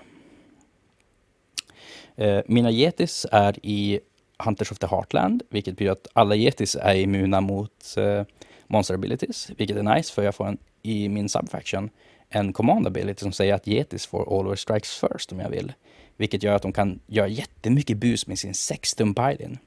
[2.15, 3.99] Eh, mina getis är i
[4.43, 8.23] Hunters of the Heartland, vilket betyder att alla getis är immuna mot eh,
[8.69, 11.89] monster abilities, vilket är nice för jag får en, i min subfaction
[12.29, 15.73] en command ability som säger att getis får always strikes first om jag vill.
[16.17, 19.57] Vilket gör att de kan göra jättemycket bus med sin sextum pilin.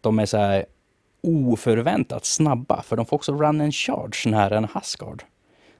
[0.00, 0.66] De är så här
[1.20, 5.22] oförväntat snabba, för de får också run and charge nära en haskard.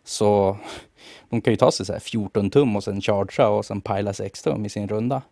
[0.05, 0.57] Så
[1.29, 4.43] de kan ju ta sig så 14 tum och sen chargea och sen pila 6
[4.43, 5.23] tum i sin runda.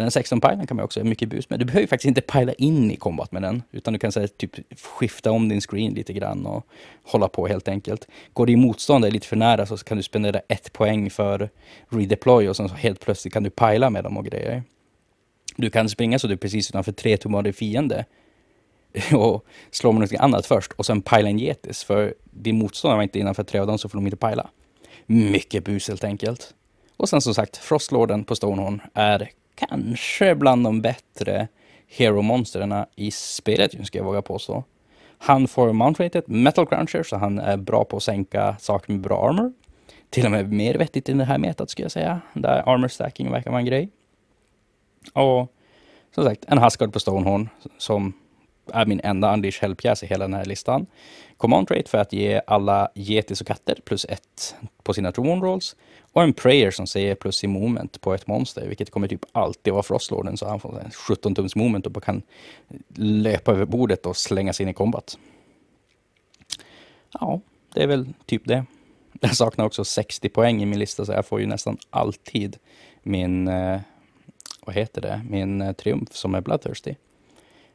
[0.00, 1.58] Den här 16 pilen kan man också göra mycket bus med.
[1.58, 4.50] Du behöver faktiskt inte pila in i kombat med den, utan du kan säga typ
[4.80, 6.66] skifta om din screen lite grann och
[7.02, 8.08] hålla på helt enkelt.
[8.32, 11.50] Går din motståndare lite för nära så kan du spendera ett poäng för
[11.88, 14.62] redeploy och sen så helt plötsligt kan du pila med dem och grejer.
[15.56, 18.04] Du kan springa så du är precis utanför tre tummar av din fiende
[19.14, 23.02] och slå med något annat först och sen pila en getis, för din motståndare var
[23.02, 24.50] inte innanför tre av dem så får de inte pila.
[25.06, 26.54] Mycket bus helt enkelt.
[26.96, 31.48] Och sen som sagt, Frostlorden på Stonehorn är kanske bland de bättre
[31.88, 34.64] hero-monstren i spelet, ska jag våga påstå.
[35.18, 39.28] Han får mount metal cruncher, så han är bra på att sänka saker med bra
[39.28, 39.52] armor.
[40.10, 42.20] Till och med mer vettigt i det här metat, skulle jag säga.
[42.34, 43.90] Där armor stacking verkar vara en grej.
[45.12, 45.52] Och
[46.14, 48.12] som sagt, en Huskard på Stonehorn som
[48.74, 50.86] är min enda Unleash Hell-pjäs i hela den här listan.
[51.36, 55.76] Command Trait för att ge alla getis och katter plus ett på sina True Rolls.
[56.12, 59.72] Och en prayer som säger plus i moment på ett monster, vilket kommer typ alltid
[59.72, 62.22] vara Frostlorden, så han får 17 tums moment och kan
[62.96, 65.18] löpa över bordet och slänga sig in i combat.
[67.12, 67.40] Ja,
[67.74, 68.64] det är väl typ det.
[69.20, 72.56] Jag saknar också 60 poäng i min lista, så jag får ju nästan alltid
[73.02, 73.80] min, eh,
[74.60, 76.94] vad heter det, min eh, triumf som är Bloodthirsty.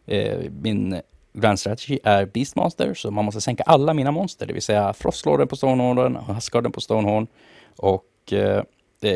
[0.05, 1.01] Eh, min
[1.33, 5.47] Grand Strategy är Beastmaster, så man måste sänka alla mina monster, det vill säga Frostlorden
[5.47, 7.27] på Stonehorn, Huskarden på Stonehorn
[7.75, 8.63] och eh,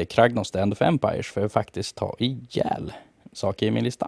[0.05, 2.93] Kragnos The End of Empires för att faktiskt ta ihjäl
[3.33, 4.07] saker i min lista.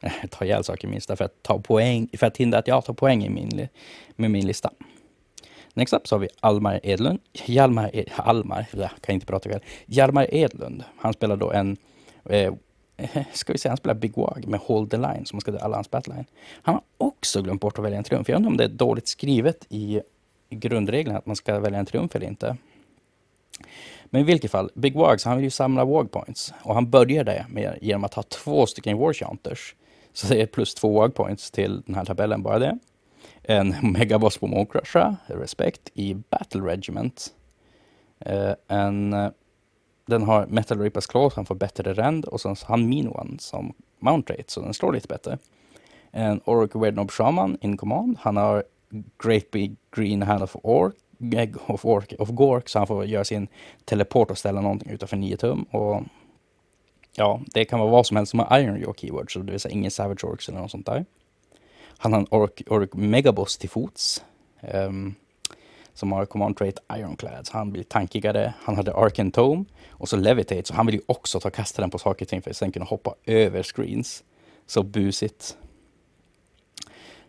[0.30, 2.84] ta ihjäl saker i min lista för att, ta poäng, för att hindra att jag
[2.84, 3.68] tar poäng i min,
[4.16, 4.70] med min lista.
[5.74, 7.20] Next up så har vi Almar Edlund.
[7.32, 9.60] Hjalmar, Ed, Almar, jag kan inte prata väl.
[9.86, 10.84] Hjalmar Edlund.
[10.96, 11.76] Han spelar då en,
[12.24, 12.54] eh,
[13.32, 15.64] ska vi säga, han spelar Big Wag med Hold the Line som man ska döda
[15.64, 16.24] alla hans battleline.
[16.62, 18.28] Han har också glömt bort att välja en triumf.
[18.28, 20.00] Jag undrar om det är dåligt skrivet i
[20.50, 22.56] grundreglerna att man ska välja en triumf eller inte.
[24.04, 26.54] Men i vilket fall, Big Wags, han vill ju samla Wag Points.
[26.62, 29.74] Och han börjar det med, genom att ha två stycken War Chanters.
[30.12, 32.78] Så det är plus två Wag Points till den här tabellen, bara det.
[33.42, 37.34] En Megaboss på Mocrusha Respect, i Battle Regiment.
[38.26, 39.30] Uh, en, uh,
[40.08, 42.24] den har Metal Reapers Claw, han får bättre rend.
[42.24, 45.38] Och sen har han Mean One som Mount Rate, så den slår lite bättre.
[46.10, 48.16] En Orc Weirdnob Shaman in command.
[48.20, 48.64] Han har
[49.24, 50.94] Great Big Green Hand of Orc
[51.66, 53.48] of, Orc of Gork så han får göra sin
[53.84, 55.62] teleport och ställa någonting utanför 9 tum.
[55.62, 56.02] Och
[57.14, 59.60] ja, det kan vara vad som helst som har Iron Jaw keyword, så det vill
[59.60, 61.04] säga ingen Savage Orcs eller något sånt där.
[61.98, 64.24] Han har en Orc, orc Megaboss till fots.
[64.72, 65.14] Um,
[65.98, 68.54] som har command trait Ironclad, så han blir tankigare.
[68.62, 71.98] Han hade Arken Tome och så Levitate, så han vill ju också ta kastaren på
[71.98, 74.24] saker och ting för att sen kunna hoppa över screens.
[74.66, 75.56] Så busigt.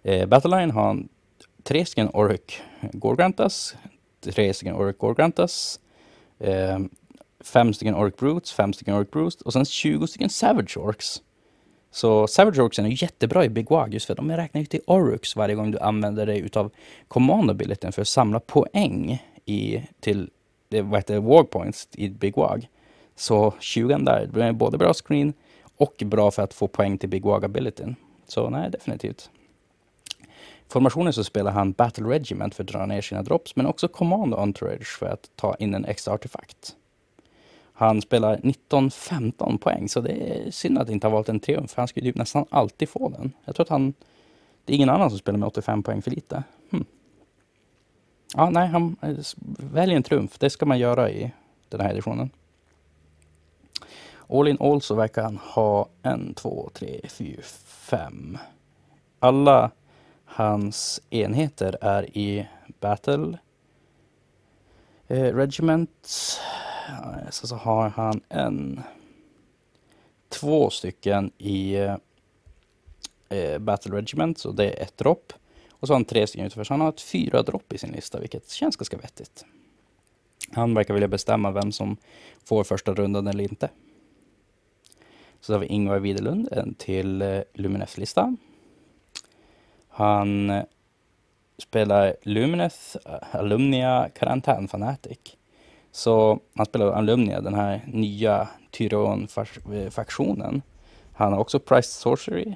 [0.03, 1.09] Eh, Battleline har han
[1.63, 2.61] tre stycken Orc
[2.93, 3.75] Gorgrantas,
[4.21, 5.79] tre stycken Orc Gorgrantas,
[6.39, 6.79] eh,
[7.39, 11.21] fem stycken Orc Brutes, fem stycken Orc Brutes och sen 20 stycken Savage Orcs.
[11.91, 15.35] Så Savage Orcs är jättebra i Big Wag just för de räknar ju till Orux
[15.35, 16.71] varje gång du använder dig utav
[17.07, 20.29] command abilityn för att samla poäng i, till
[20.69, 22.67] eh, vad heter Wag Points i Big Wag.
[23.15, 25.33] Så 20 där, det är både bra screen
[25.77, 27.95] och bra för att få poäng till Big Wag abilityn.
[28.27, 29.29] Så nej, definitivt.
[30.67, 34.33] Formationen så spelar han Battle Regiment för att dra ner sina drops, men också Command
[34.33, 36.75] Entourage för att ta in en extra artefakt.
[37.79, 41.87] Han spelar 19-15 poäng, så det är synd att inte har valt en triumf, han
[41.87, 43.33] skulle ju typ nästan alltid få den.
[43.45, 43.93] Jag tror att han...
[44.65, 46.43] Det är ingen annan som spelar med 85 poäng för lite.
[46.71, 46.85] Hmm.
[48.35, 48.95] Ja, nej, han
[49.73, 50.39] väljer en triumf.
[50.39, 51.31] Det ska man göra i
[51.69, 52.29] den här editionen.
[54.29, 58.37] All in all så verkar han ha en, två, tre, fyra, fem.
[59.19, 59.71] Alla
[60.25, 62.47] hans enheter är i
[62.79, 63.37] Battle
[65.09, 66.07] eh, Regiment.
[66.89, 68.81] Eh, så, så har han en
[70.29, 71.95] två stycken i eh,
[73.29, 75.33] eh, Battle Regiment, så det är ett dropp.
[75.71, 77.91] Och så har han tre stycken utanför, så han har ett fyra dropp i sin
[77.91, 79.45] lista, vilket känns ganska vettigt.
[80.51, 81.97] Han verkar vilja bestämma vem som
[82.43, 83.69] får första rundan eller inte.
[85.41, 88.35] Så har vi Ingvar Widerlund, en till eh, Luminef-lista.
[89.89, 90.63] Han eh,
[91.59, 95.19] spelar Lumineth, eh, Alumnia Karantän Fanatic.
[95.91, 100.55] Så han spelar Alumnia, den här nya Tyron-faktionen.
[100.55, 100.61] Eh,
[101.13, 102.55] han har också Priced Sorcery.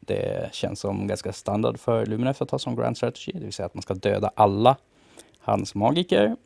[0.00, 3.66] Det känns som ganska standard för Lumineth att ha som Grand Strategy, det vill säga
[3.66, 4.76] att man ska döda alla
[5.38, 6.36] hans magiker.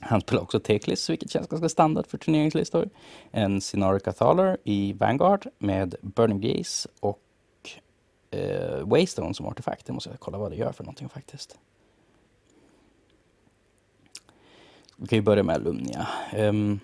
[0.00, 2.88] Han spelar också Teklis, vilket känns ganska standard för turneringslistor.
[3.30, 7.18] En Sinarica Cathaler i Vanguard med Burning Gaze och
[8.30, 9.86] eh, Waystone som artefakt.
[9.86, 11.58] Det måste jag kolla vad det gör för någonting faktiskt.
[14.96, 16.08] Vi kan ju börja med Alumnia.
[16.36, 16.80] Um,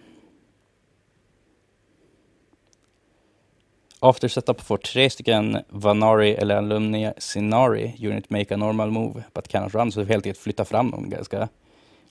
[4.00, 9.48] After setup får tre stycken Vanari eller Alumnia Sinari unit make a normal move but
[9.48, 9.92] cannot run.
[9.92, 11.48] Så helt enkelt flytta fram dem ganska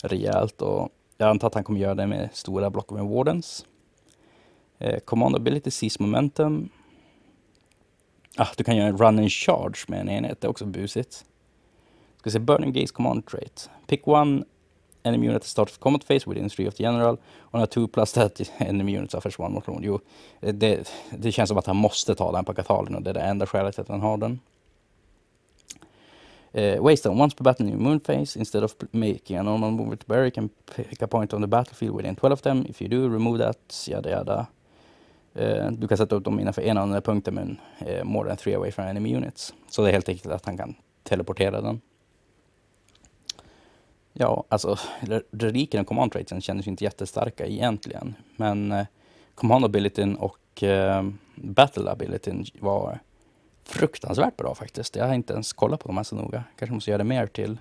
[0.04, 0.62] rejält.
[0.62, 3.66] Och jag antar att han kommer göra det med stora block med Wardens.
[4.80, 6.70] Eh, command ability sees momentum.
[8.38, 11.26] Ah, du kan göra en run and charge med en enhet, det är också busigt.
[12.18, 13.70] Ska se Burning Gaze Command Trait.
[13.88, 14.44] Pick one
[15.04, 17.18] enemy unit at start of combat phase within three of the general.
[17.52, 19.80] On a two plus that enemy unit suffers one more.
[19.82, 20.00] Jo,
[20.40, 23.22] det, det känns som att han måste ta den på katalen och det är det
[23.22, 24.40] enda skälet till att han har den.
[26.54, 29.98] Eh, uh, Waystone, once per battle in moon phase, instead of making a normal move
[29.98, 32.66] to bury, can pick a point on the battlefield within 12 of them.
[32.70, 34.48] If you do, remove that, yada yada.
[35.36, 38.56] Eh, du kan sätta upp dem innanför en andra punkter men uh, more than three
[38.56, 39.54] away from enemy units.
[39.70, 41.82] Så det är helt enkelt att han kan teleportera den.
[44.18, 44.78] Ja, alltså
[45.32, 48.16] reliken och command traitsen kändes inte jättestarka egentligen.
[48.36, 48.86] Men eh,
[49.36, 51.04] command abilityn och eh,
[51.36, 53.00] battle abilityn var
[53.64, 54.96] fruktansvärt bra faktiskt.
[54.96, 56.44] Jag har inte ens kollat på dem här så noga.
[56.56, 57.58] Kanske måste göra det mer till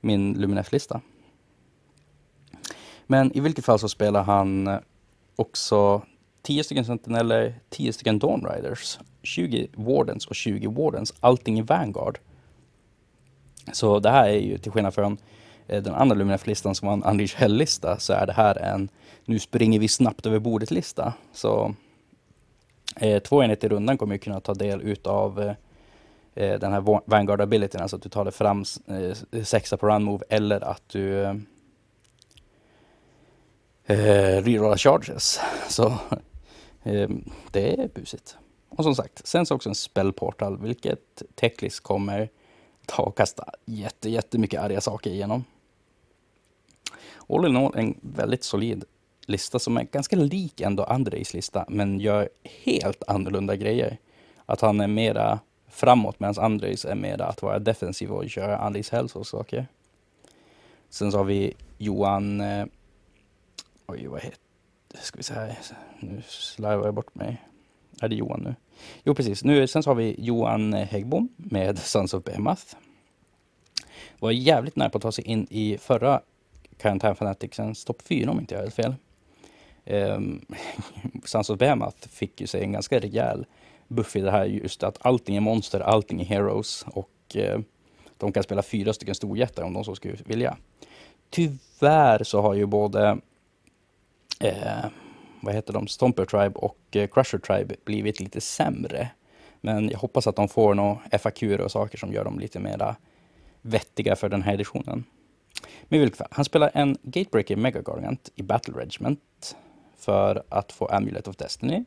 [0.00, 1.00] min Luminef-lista.
[3.06, 4.78] Men i vilket fall så spelar han eh,
[5.36, 6.02] också
[6.44, 12.18] 10 stycken sentineller, 10 stycken Dawn Riders, 20 Wardens och 20 Wardens, allting i Vanguard.
[13.72, 15.18] Så det här är ju till skillnad från
[15.66, 18.88] eh, den andra Luminef-listan som var en Unleash Hell-lista, så är det här en
[19.24, 21.12] nu springer vi snabbt över bordet-lista.
[21.32, 21.74] Så
[22.96, 25.54] eh, två enheter i rundan kommer ju kunna ta del utav eh,
[26.34, 30.02] eh den här Vanguard abilityn, alltså att du tar dig fram eh, sexa på run
[30.04, 31.34] move eller att du eh,
[33.86, 35.40] eh rerollar charges.
[35.68, 35.92] Så
[36.84, 38.36] Ehm, det är busigt.
[38.68, 42.28] Och som sagt, sen så också en spellportal, vilket Teklis kommer
[42.86, 45.44] ta och kasta jätte, jättemycket arga saker igenom.
[47.28, 48.84] All in all en väldigt solid
[49.26, 53.98] lista som är ganska lik ändå Andrejs lista, men gör helt annorlunda grejer.
[54.46, 58.90] Att han är mera framåt medan Andrejs är mera att vara defensiv och köra Andrejs
[58.90, 59.66] hälsosaker.
[60.88, 62.66] Sen så har vi Johan, eh,
[63.86, 64.43] oj vad heter,
[65.00, 65.56] ska vi säga,
[66.00, 67.42] nu slarvar jag bort mig.
[68.00, 68.54] Är det Johan nu?
[69.04, 72.76] Jo precis, nu, sen så har vi Johan Häggbom med Sons of Behemoth.
[74.18, 76.20] Var jävligt nära på att ta sig in i förra
[76.76, 78.94] Karantän Fanaticsens topp 4 om inte jag har helt fel.
[79.86, 80.46] Um,
[81.24, 83.46] Sons of Behemoth fick ju sig en ganska rejäl
[83.88, 87.58] buff i det här just att allting är monster, allting är heroes och uh,
[88.18, 90.56] de kan spela fyra stycken storjättar om de så skulle vilja.
[91.30, 93.18] Tyvärr så har ju både
[94.40, 94.84] eh,
[95.40, 99.10] vad heter de, Stomper Tribe och eh, Crusher Tribe blivit lite sämre.
[99.60, 102.96] Men jag hoppas att de får några FAQ och saker som gör dem lite mera
[103.62, 105.04] vettiga för den här editionen.
[105.88, 109.56] Men i fall, han spelar en Gatebreaker Mega Gargant i Battle Regiment
[109.96, 111.84] för att få Amulet of Destiny.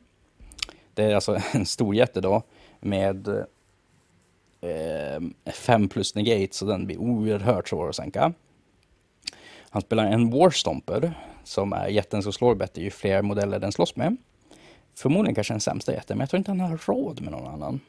[0.94, 2.42] Det är alltså en stor jätte då
[2.80, 3.28] med
[4.60, 8.32] eh, plus negate så den blir oerhört svår att sänka.
[9.70, 11.14] Han spelar en Warstomper
[11.48, 14.16] som är jätten som slår bättre ju fler modeller den slåss med.
[14.94, 17.80] Förmodligen kanske den sämsta jätten, men jag tror inte han har råd med någon annan.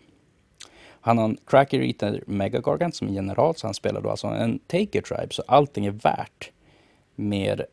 [1.01, 4.27] Han har en Cracker Eater Mega Gargant som är general, så han spelar då alltså
[4.27, 6.51] en Taker Tribe, så allting är värt
[7.15, 7.65] mer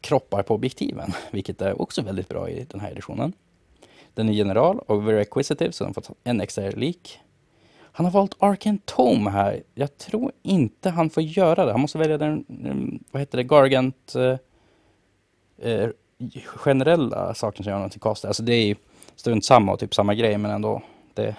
[0.00, 3.32] kroppar på objektiven, vilket är också väldigt bra i den här editionen.
[4.14, 7.20] Den är general och very acquisitive, så den får en extra lik.
[7.78, 9.62] Han har valt Arken Tome här.
[9.74, 11.72] Jag tror inte han får göra det.
[11.72, 12.44] Han måste välja den,
[13.10, 14.36] vad heter det, Gargant eh,
[15.58, 15.88] eh,
[16.44, 18.28] generella saker som gör någonting kostar.
[18.28, 18.74] Alltså det är ju
[19.16, 20.82] strunt samma och typ samma grej, men ändå.
[21.14, 21.36] Det,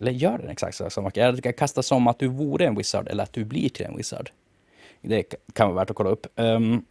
[0.00, 1.16] eller gör den exakt samma sak?
[1.16, 3.96] Jag ska kasta som att du vore en wizard eller att du blir till en
[3.96, 4.30] wizard.
[5.00, 6.26] Det kan vara värt att kolla upp.
[6.36, 6.84] Um,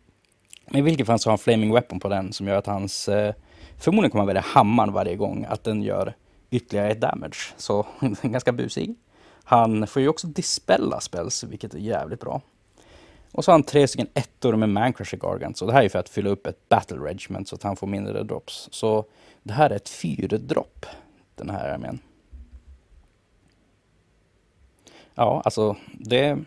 [0.66, 3.10] men i vilket fall så har han Flaming Weapon på den som gör att hans...
[3.10, 3.34] Eh,
[3.78, 6.16] förmodligen kommer han välja hammaren varje gång, att den gör
[6.50, 7.54] ytterligare ett damage.
[7.58, 7.86] Så
[8.22, 8.96] ganska busig.
[9.44, 12.42] Han får ju också dispella spells, vilket är jävligt bra.
[13.32, 15.58] Och så har han tre stycken ettor med Mancrusher Gargant.
[15.58, 17.88] Så det här är för att fylla upp ett Battle Regiment så att han får
[17.88, 18.70] mindre drops.
[18.72, 19.06] Så
[19.44, 20.86] det här är ett fyrdropp,
[21.36, 22.00] den här armén.
[25.16, 26.38] Ja, alltså det...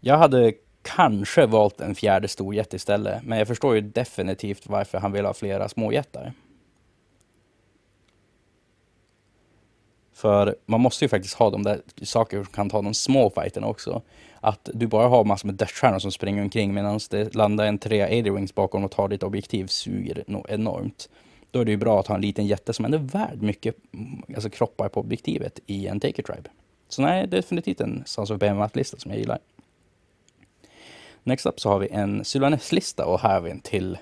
[0.00, 5.12] Jag hade kanske valt en fjärde storjätt istället, men jag förstår ju definitivt varför han
[5.12, 6.32] vill ha flera småjättar.
[10.12, 13.66] För man måste ju faktiskt ha de där saker som kan ta de små fighterna
[13.66, 14.02] också.
[14.40, 18.06] Att du bara har massor med dödsstjärnor som springer omkring medan det landar en trea
[18.06, 21.08] 80 wings bakom och tar ditt objektiv suger enormt.
[21.50, 23.76] Då är det ju bra att ha en liten jätte som ändå är värd mycket
[23.92, 26.50] mm, alltså kroppar på objektivet i en Taker Tribe.
[26.88, 29.38] Så nej, definitivt en Sons of Behemoth-lista som jag gillar.
[31.22, 33.98] Next up så har vi en Sylvanes-lista och här har vi en till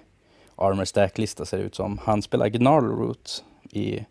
[0.56, 1.98] Armor Stack-lista ser det ut som.
[1.98, 4.06] Han spelar Gnarlroot i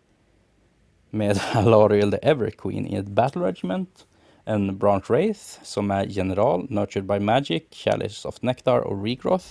[1.10, 4.06] med Alariel the Everqueen i ett Battle Regiment.
[4.48, 9.46] En Branch Wraith som är general, Nurtured by Magic, Chalice of Nectar och Regrowth.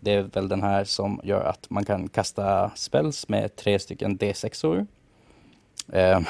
[0.00, 4.18] Det är väl den här som gör att man kan kasta spells med tre stycken
[4.18, 4.86] D6or.
[5.92, 6.20] Eh,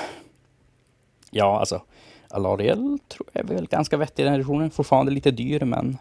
[1.30, 1.82] ja, alltså
[2.28, 4.70] Alariel tror jag är väl ganska vettig i den här versionen.
[4.70, 5.98] Fortfarande lite dyr, men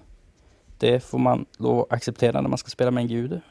[0.77, 3.41] det får man lov att acceptera när man ska spela med en gud.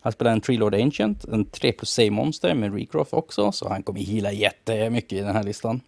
[0.00, 4.00] Han spelar en Treelord Ancient, en 3 plus save-monster med Regrowth också, så han kommer
[4.00, 5.80] hila jättemycket i den här listan.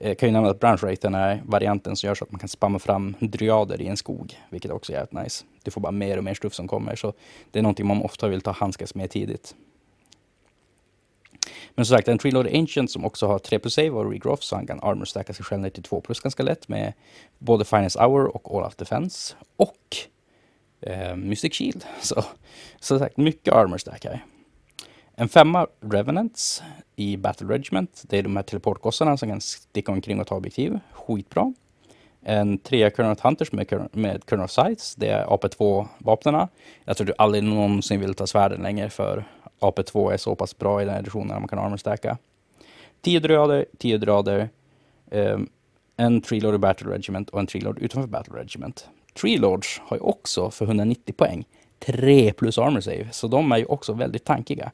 [0.00, 2.48] Jag kan ju nämna att Branch den är varianten som gör så att man kan
[2.48, 5.44] spamma fram dryader i en skog, vilket också är jävligt nice.
[5.62, 7.12] Du får bara mer och mer stuff som kommer, så
[7.50, 9.54] det är någonting man ofta vill ta handskas med tidigt.
[11.74, 14.56] Men som sagt, en Treelord Ancient som också har 3 plus save och regrowth, så
[14.56, 16.92] han kan armor stacka sig själv ner till 2 plus ganska lätt med
[17.38, 19.34] både Finance Hour och All Out Defense.
[19.56, 19.96] Och
[20.80, 21.84] eh, Mystic Shield.
[22.00, 22.24] Så
[22.80, 24.24] som sagt, mycket armor stack här.
[25.20, 26.62] En femma Revenants
[26.96, 28.02] i Battle Regiment.
[28.08, 30.78] Det är de här teleportgossarna som kan sticka omkring och ta objektiv.
[30.92, 31.54] Skitbra.
[32.22, 34.94] En trea Colonel Hunters med, med Colonel Sights.
[34.94, 36.48] Det är AP2-vapnena.
[36.84, 39.24] Jag tror du aldrig någonsin vill ta svärden längre för
[39.60, 42.18] AP2 är så pass bra i den här editionen att man kan armorstacka.
[43.00, 44.48] 10 dryader, 10 dryader,
[45.10, 45.48] um, ehm,
[45.96, 48.88] en Treelord i Battle Regiment och en Treelord utanför Battle Regiment.
[49.20, 51.44] Treelords har ju också för 190 poäng
[51.78, 54.72] 3 plus armor save, så de är ju också väldigt tankiga.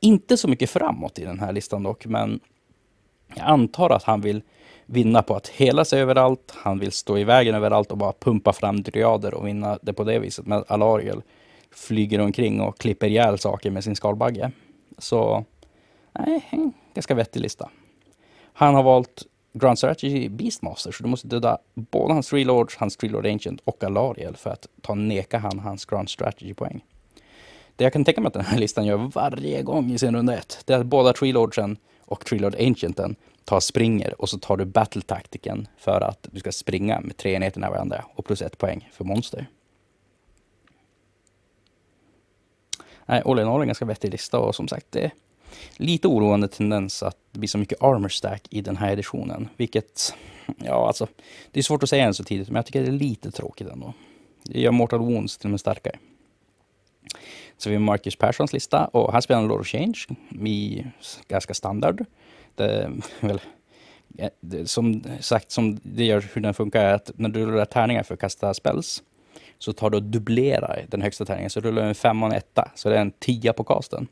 [0.00, 2.40] Inte så mycket framåt i den här listan dock, men
[3.34, 4.42] jag antar att han vill
[4.86, 6.54] vinna på att hela sig överallt.
[6.56, 10.04] Han vill stå i vägen överallt och bara pumpa fram dryader och vinna det på
[10.04, 10.46] det viset.
[10.46, 11.22] Men Alariel
[11.70, 14.50] flyger omkring och klipper ihjäl saker med sin skalbagge.
[14.98, 15.44] Så,
[16.12, 17.70] nej, en ganska vettig lista.
[18.52, 22.96] Han har valt Grand Strategy Beastmaster, så du måste döda både hans Three Lords, hans
[22.96, 26.84] Three Lord Ancient och Alariel för att ta neka han hans Grand Strategy-poäng.
[27.76, 30.38] Det jag kan tänka mig att den här listan gör varje gång i sin runda
[30.38, 34.64] ett, det är att båda Treelordsen och Treelord Ancienten tar springer och så tar du
[34.64, 38.88] battle-taktiken för att du ska springa med tre enheter nära varandra och plus ett poäng
[38.92, 39.46] för monster.
[43.06, 45.12] Nej, all in all en ganska vettig lista och som sagt, det är
[45.76, 49.48] lite oroande tendens att det blir så mycket armor stack i den här editionen.
[49.56, 50.14] Vilket,
[50.56, 51.06] ja alltså,
[51.50, 53.68] det är svårt att säga än så tidigt, men jag tycker det är lite tråkigt
[53.68, 53.94] ändå.
[54.42, 55.98] Det gör Mortal Wounds till och med starkare.
[57.64, 59.98] Så vi har Marcus Perssons lista och han spelar en Lord of Change
[60.46, 60.86] i
[61.28, 62.04] ganska standard.
[62.54, 62.90] Det,
[63.20, 63.40] väl,
[64.40, 68.02] det, som sagt, som det gör hur den funkar är att när du rullar tärningar
[68.02, 69.02] för att kasta spells
[69.58, 71.50] så tar du och dubblerar den högsta tärningen.
[71.50, 74.08] Så rullar du en femma och en etta, så det är en tia på casten.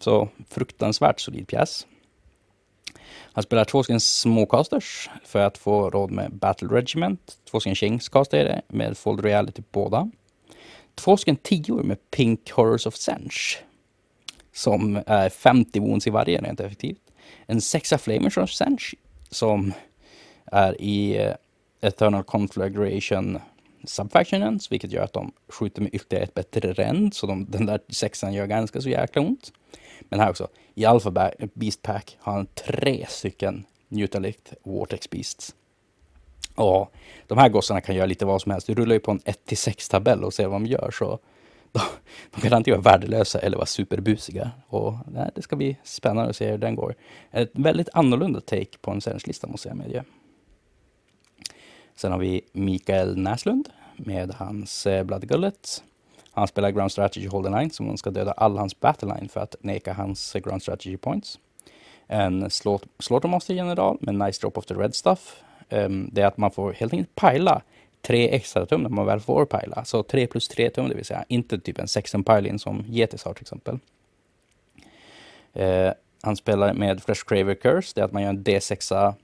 [0.00, 1.86] Så fruktansvärt solid pjäs.
[3.32, 7.36] Han spelar två stycken småcasters för att få råd med Battle Regiment.
[7.50, 10.10] Två stycken Kingscaster är med Fold Reality på båda.
[10.98, 13.58] Två stycken tior med Pink Horrors of Sench.
[14.52, 17.00] Som är 50 wounds i varje rent effektivt.
[17.46, 18.94] En sexa Flamers of Sench
[19.30, 19.72] som
[20.44, 21.34] är i eh,
[21.80, 23.38] Eternal Conflagration
[23.84, 27.80] Subfactionens, vilket gör att de skjuter med ytterligare ett bättre ränd, så de, den där
[27.88, 29.52] sexan gör ganska så jäkla ont.
[30.00, 35.54] Men här också, i Alpha Beast Pack har han tre stycken Newtalict Vortex Beasts.
[36.58, 36.92] Och
[37.26, 38.66] de här gossarna kan göra lite vad som helst.
[38.66, 41.18] Du rullar ju på en 1-6 tabell och ser vad de gör, så
[41.72, 41.80] de,
[42.34, 44.50] de kan antingen vara värdelösa eller vara superbusiga.
[44.68, 46.94] Och nej, det ska bli spännande att se hur den går.
[47.30, 50.04] Ett väldigt annorlunda take på en sändningslista måste jag medge.
[51.96, 55.82] Sen har vi Mikael Näslund med hans eh, Blood Gullet.
[56.30, 59.40] Han spelar Ground Strategy Holder Line som hon ska döda all hans Battle Line för
[59.40, 61.38] att neka hans eh, Ground Strategy Points.
[62.06, 62.50] En
[62.98, 65.42] Slaughtermaster General med Nice Drop of the Red Stuff.
[65.68, 67.62] Ehm, det är att man får helt enkelt pila
[68.02, 69.84] tre extra tum när man väl får pila.
[69.84, 73.24] Så 3 plus 3 tum, det vill säga inte typ en 16 piling som Getis
[73.24, 73.78] har till exempel.
[75.52, 75.92] Eh,
[76.22, 79.14] han spelar med Fresh Craver Curse, det är att man gör en D6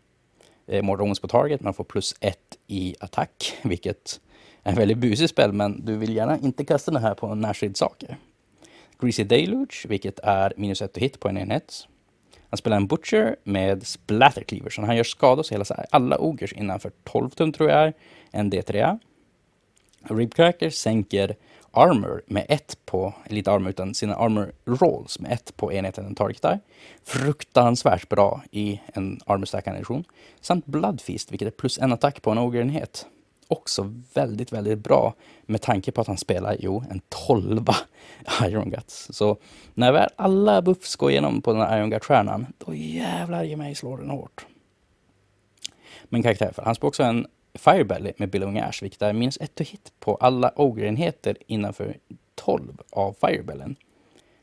[0.67, 1.61] eh, morgons på target.
[1.61, 4.21] Man får plus 1 i attack, vilket
[4.63, 8.17] är en väldigt busig spel, men du vill gärna inte kasta den här på närstridssaker.
[9.01, 11.89] Greasy Deluge, vilket är minus 1 hit på en enhet.
[12.51, 16.53] Han spelar en Butcher med Splatter Cleaver, så han gör skada så hela alla ogers
[16.53, 17.93] innanför 12 tum tror jag är,
[18.31, 18.99] en D3.
[20.03, 21.37] Ribcracker sänker
[21.71, 26.15] armor med ett på, lite armor utan sina armor rolls med ett på enheten den
[26.15, 26.61] targetar.
[27.05, 30.05] Fruktansvärt bra i en armor stack animation.
[30.41, 33.07] Samt Bloodfeast, vilket är plus en attack på en ogre-enhet.
[33.49, 35.15] Också väldigt, väldigt bra
[35.47, 37.77] med tanke på att han spelar, jo, en tolva
[38.43, 39.09] Iron Guts.
[39.13, 39.37] Så
[39.75, 43.75] när väl alla buffs går igenom på den här Iron Gut-stjärnan, då jävlar ge mig
[43.75, 44.47] slår den hårt.
[46.05, 49.61] Men karaktär, för han spelar också en Firebelly med Billowing Ash, vilket är minus ett
[49.61, 51.97] hit på alla Ogre-enheter innanför
[52.35, 53.77] 12 av Firebellen.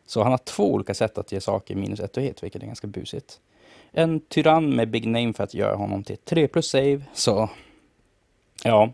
[0.06, 2.88] Så han har två olika sätt att ge saker minus ett hit, vilket är ganska
[2.88, 3.40] busigt.
[3.92, 7.50] En tyrann med Big Name för att göra honom till 3 plus save, så
[8.64, 8.94] ja,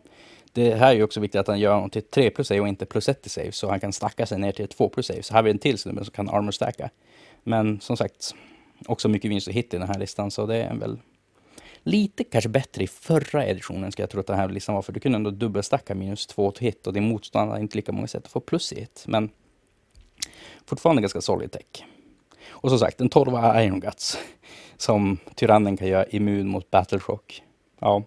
[0.54, 2.68] det här är ju också viktigt att han gör honom till 3 plus save och
[2.68, 5.24] inte plus 1 i save, så han kan stacka sig ner till 2 plus save.
[5.24, 6.90] Så här har vi en till snubbe som kan armor stacka.
[7.44, 8.36] Men som sagt,
[8.86, 11.00] också mycket vinst och hit i den här listan, så det är väl
[11.84, 14.94] lite kanske bättre i förra editionen ska jag tro att den här listan var, för
[14.94, 18.08] du kunde ändå dubbelstacka minus 2 till hit och din motståndare hade inte lika många
[18.08, 19.04] sätt att få plus i hit.
[19.08, 19.30] Men
[20.66, 21.86] fortfarande ganska solid tech.
[22.50, 24.18] Och som sagt, en 12 Iron Guts
[24.78, 27.44] som tyrannen kan göra immun mot Battleshock.
[27.80, 28.04] Ja,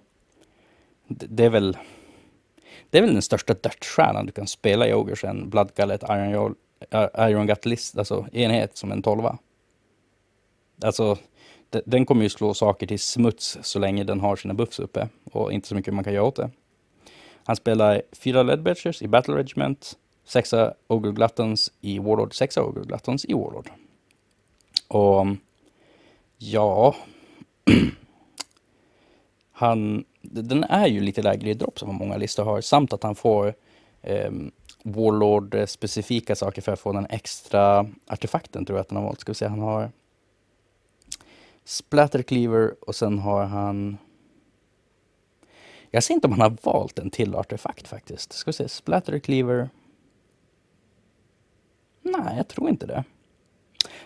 [1.11, 1.78] det är väl
[2.90, 6.54] det är väl den största dödsstjärnan du kan spela i Ogers, en Blood Gullet Iron,
[7.18, 9.22] Iron Gut list, alltså enhet som en 12
[10.82, 11.18] Alltså,
[11.84, 15.52] den kommer ju slå saker till smuts så länge den har sina buffs uppe och
[15.52, 16.50] inte så mycket man kan göra åt det.
[17.44, 23.24] Han spelar fyra Ledbetchers i Battle Regiment, sexa Ogre Gluttons i Warlord, sexa Ogre Gluttons
[23.24, 23.70] i Warlord.
[24.88, 25.26] Och
[26.38, 26.96] ja,
[29.52, 33.14] han, den är ju lite lägre i dropp som många listor har, samt att han
[33.14, 33.54] får
[34.02, 34.52] ehm, eh,
[34.82, 39.20] Warlord-specifika saker för att få den extra artefakten tror jag att han har valt.
[39.20, 39.90] Ska vi se, han har
[41.64, 43.98] Splatter Cleaver och sen har han...
[45.90, 48.32] Jag ser inte om han har valt en till artefakt faktiskt.
[48.32, 49.68] Ska vi se, Splatter Cleaver.
[52.02, 53.04] Nej, jag tror inte det.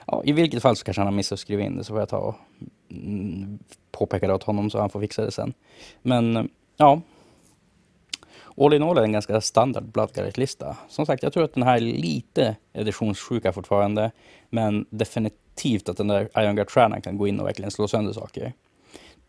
[0.06, 1.98] Ja, I vilket fall så kanske han har missat att skriva in det så får
[1.98, 2.34] jag ta och
[2.96, 3.58] Mm,
[3.90, 5.54] påpekade åt honom så han får fixa det sen.
[6.02, 6.44] Men eh,
[6.76, 7.00] ja,
[8.56, 10.76] All in all är en ganska standard Bloodguard-lista.
[10.88, 14.10] Som sagt, jag tror att den här är lite editionssjuka fortfarande,
[14.50, 18.52] men definitivt att den där Iron Guard-stjärnan kan gå in och verkligen slå sönder saker.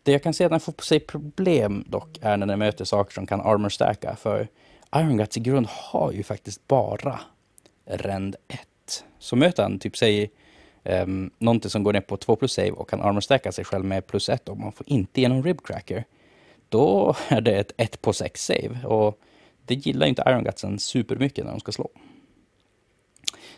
[0.02, 2.84] Det jag kan se att den får på sig problem dock är när den möter
[2.84, 4.48] saker som kan armor stacka, för
[4.96, 7.20] Iron Guts i grund har ju faktiskt bara
[7.84, 8.60] rend 1.
[9.18, 10.30] Så möter han typ, säg
[10.88, 14.06] um, någonting som går ner på 2 plus save och kan armorstacka sig själv med
[14.06, 16.04] plus 1 och man får inte igenom ribcracker
[16.68, 18.84] då är det ett 1 på 6 save.
[18.84, 19.20] Och
[19.64, 21.88] det gillar inte Iron Gutsen supermycket när de ska slå.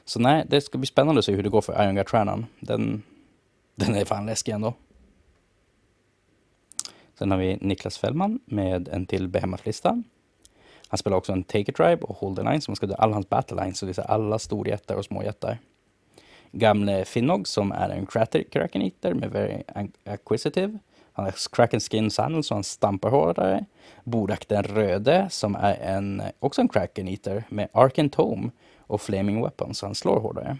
[0.05, 2.47] Så nej, det ska bli spännande att se hur det går för Iron Gut-stjärnan.
[2.61, 3.03] Den,
[3.75, 4.75] den är fan läskig ändå.
[7.19, 10.03] Sen har vi Niklas Fällman med en till Behemoth-lista.
[10.89, 13.15] Han spelar också en Take a Tribe och Hold the Line som ska dö alla
[13.15, 15.59] hans battle lines, så det är alla storjättar och småjättar.
[16.53, 18.07] Gamle Finnog som är en
[18.51, 19.63] Kraken Eater med Very
[20.05, 20.79] Acquisitive.
[21.13, 23.65] Han har Kraken Skin Sandal så han stampar hårdare.
[24.05, 29.43] Borak den röde som är en, också en Kraken Eater med Arken Tome och Flaming
[29.43, 30.59] Weapon så han slår hårdare.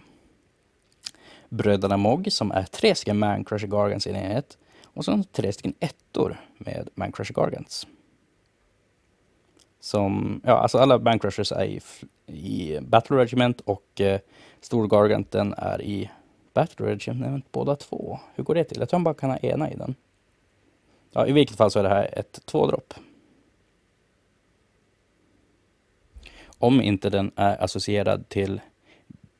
[1.49, 5.53] Bröderna Mog som är tre stycken Man Crusher Gargants i en enhet och sen tre
[5.53, 7.87] stycken ettor med Man Crusher Gargants.
[9.79, 11.81] Som, ja, alltså alla Bankrushers är i,
[12.27, 14.19] i Battle Regiment och eh,
[14.61, 16.09] Storgarganten är i
[16.53, 18.19] Battle Regiment båda två.
[18.35, 18.79] Hur går det till?
[18.79, 19.95] Jag tror han bara kan ha ena i den.
[21.11, 22.93] Ja, i vilket fall så är det här ett tvådropp.
[26.57, 28.61] Om inte den är associerad till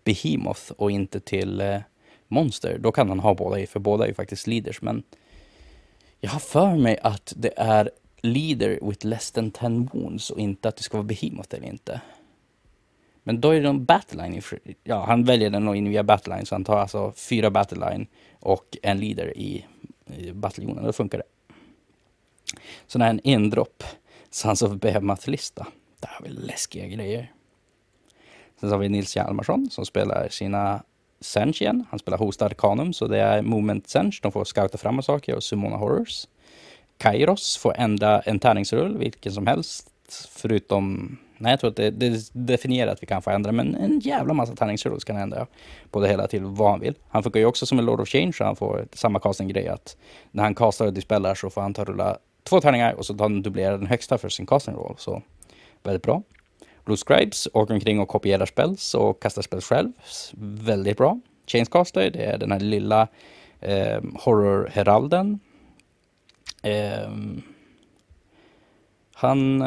[0.04, 1.80] Behemoth och inte till eh,
[2.28, 4.82] Monster, då kan han ha båda i, för båda är ju faktiskt leaders.
[4.82, 5.04] Men
[6.20, 7.92] jag har för mig att det är
[8.22, 12.02] leader with less than 10 wounds och inte att det ska vara Behemoth eller inte.
[13.24, 14.42] Men då är det en battleline.
[14.84, 18.08] Ja, han väljer den in via battleline, så han tar alltså fyra battleline
[18.40, 19.66] och en leader i,
[20.18, 20.86] i bataljonen.
[20.86, 21.24] Då funkar det.
[22.88, 23.84] Så när en endropp
[24.30, 25.68] Sons of Behemoth-lista.
[26.00, 27.32] Där har vi läskiga grejer.
[28.60, 30.84] Sen så har vi Nils Hjalmarsson som spelar sina
[31.20, 31.86] Sench igen.
[31.90, 34.20] Han spelar Host Arcanum, så det är Movement Sench.
[34.24, 36.28] De får scouta fram saker och Sumona Horrors.
[37.00, 39.90] Kairos får ändra en tärningsrull, vilken som helst,
[40.32, 41.18] förutom...
[41.38, 44.34] Nej, jag tror att det, det definierar att vi kan få ändra, men en jävla
[44.34, 45.48] massa tärningsrull kan ändra
[45.92, 46.96] på det hela till vad han vill.
[47.10, 49.98] Han funkar ju också som en Lord of Change, så han får samma casting-grej att
[50.32, 53.26] när han castar och dispellar så får han ta rulla två tärningar och så tar
[53.26, 54.96] han dubblerar den högsta för sin casting roll.
[54.98, 55.22] Så
[55.84, 56.24] väldigt bra.
[56.86, 59.92] Blue Scribes åker omkring och kopierar spells och kastar spells själv.
[60.42, 61.20] Väldigt bra.
[61.48, 63.08] Chainscaster, det är den här lilla
[63.60, 65.40] eh, horror-heralden.
[66.64, 67.44] Ehm, eh,
[69.14, 69.64] han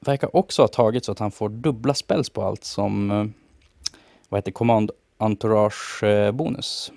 [0.00, 3.26] verkar också ha tagit så att han får dubbla spells på allt som eh,
[4.28, 6.04] vad heter Command Entourage
[6.34, 6.92] bonus.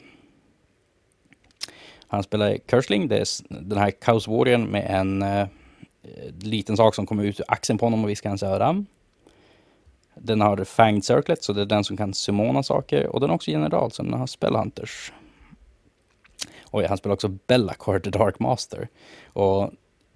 [2.07, 5.47] Han spelar Cursling, det är den här Chaos Warrior med en eh,
[6.41, 8.85] liten sak som kommer ut ur axeln på honom och viskar hans öra.
[10.15, 13.07] Den har Fanged Circlet, så det är den som kan summona saker.
[13.07, 15.11] Och den är också general, så den har Spellhunters.
[16.71, 18.87] Oj, han spelar också Bellacore, The Dark Master.
[19.33, 19.71] Och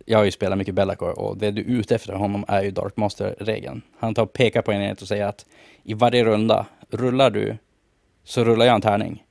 [0.05, 2.71] jag har ju spelat mycket Bellacore och det du är ute efter honom är ju
[2.71, 3.81] Dark Master-regeln.
[3.99, 5.45] Han tar och pekar på en enhet och säger att
[5.83, 7.57] i varje runda, rullar du
[8.23, 9.23] så rullar jag en tärning.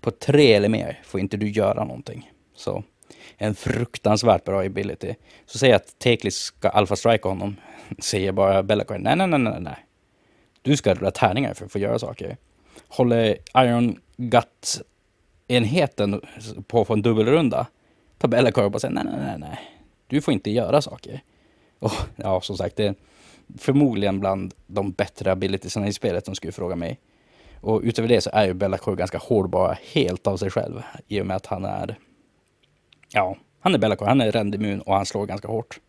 [0.00, 2.30] På tre eller mer får inte du göra någonting.
[2.54, 2.84] Så
[3.36, 5.14] en fruktansvärt bra ability.
[5.46, 7.56] Så säg att Teklis ska alfa-strika honom.
[7.98, 9.86] Säger bara Bellacore, nej, nej, nej, nej, nej.
[10.62, 12.36] Du ska rulla tärningar för att få göra saker.
[12.88, 14.00] Håller Iron
[15.50, 16.20] enheten
[16.66, 17.66] på att få en dubbelrunda.
[18.18, 19.58] Tar Bellacore och säger nej, nej, nej, nej.
[20.06, 21.22] Du får inte göra saker.
[21.78, 22.94] Och ja, som sagt, det är
[23.58, 26.98] förmodligen bland de bättre abilitiesarna i spelet som skulle fråga mig.
[27.60, 30.82] Och utöver det så är ju Bellacore ganska hård bara helt av sig själv.
[31.08, 31.98] I och med att han är...
[33.12, 34.08] Ja, han är Bellacore.
[34.08, 35.80] Han är rendimmun och han slår ganska hårt.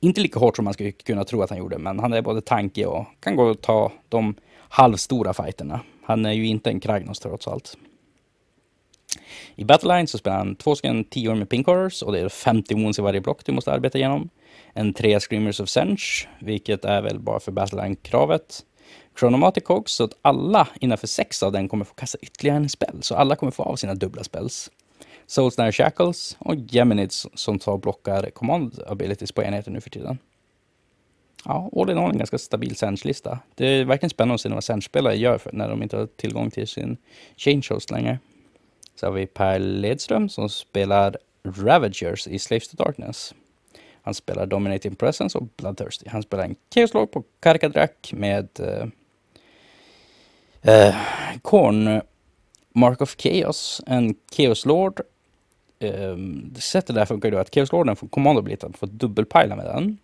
[0.00, 2.40] Inte lika hårt som man skulle kunna tro att han gjorde, men han är både
[2.40, 5.80] tankig och kan gå och ta de halvstora fighterna.
[6.02, 7.76] Han är ju inte en Kragnos trots allt.
[9.54, 12.74] I Battleline så spelar han två stycken 10 med Pink Horrors och det är 50
[12.74, 14.28] wounds i varje block du måste arbeta igenom.
[14.72, 18.64] En tre Screamers of Sench, vilket är väl bara för Battleline-kravet.
[19.18, 22.98] Chronomatic Cogs, så att alla innanför sex av den kommer få kasta ytterligare en spel.
[23.00, 24.70] Så alla kommer få av sina dubbla spells.
[25.26, 30.18] Soulsnare Shackles och Geminids som tar och blockar command abilities på enheter nu för tiden.
[31.44, 33.38] Ja, all in all en ganska stabil Sench-lista.
[33.54, 36.68] Det är verkligen spännande att se vad Sench-spelare gör när de inte har tillgång till
[36.68, 36.96] sin
[37.36, 38.18] change host längre.
[38.94, 43.34] Så har vi Per Ledström som spelar Ravagers i Slaves to Darkness.
[44.02, 46.08] Han spelar Dominating Presence och Bloodthirsty.
[46.08, 48.86] Han spelar en Chaos Lord på Karkadrak med uh,
[50.72, 50.94] uh,
[51.42, 52.00] Korn
[52.72, 55.00] Mark of Chaos, en Chaos Lord
[55.78, 59.66] ehm, sättet där funkar ju då att Chaos Lorden får kommandoblit att får dubbelpajla med
[59.66, 59.98] den.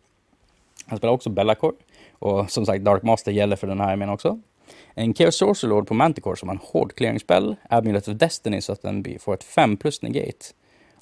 [0.87, 1.75] Han spelar också Bellacore.
[2.13, 4.41] Och som sagt, Dark Master gäller för den här armén också.
[4.95, 7.57] En Chaos Sorcerer Lord på Manticore som har en hård clearingspel.
[7.71, 10.47] Amulet of Destiny så att den får ett 5 plus negate.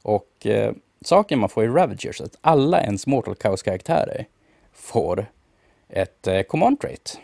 [0.02, 0.72] Och eh,
[1.04, 4.26] saken man får i Ravagers att alla ens Mortal Chaos-karaktärer
[4.72, 5.26] får
[5.88, 7.18] ett eh, command trait.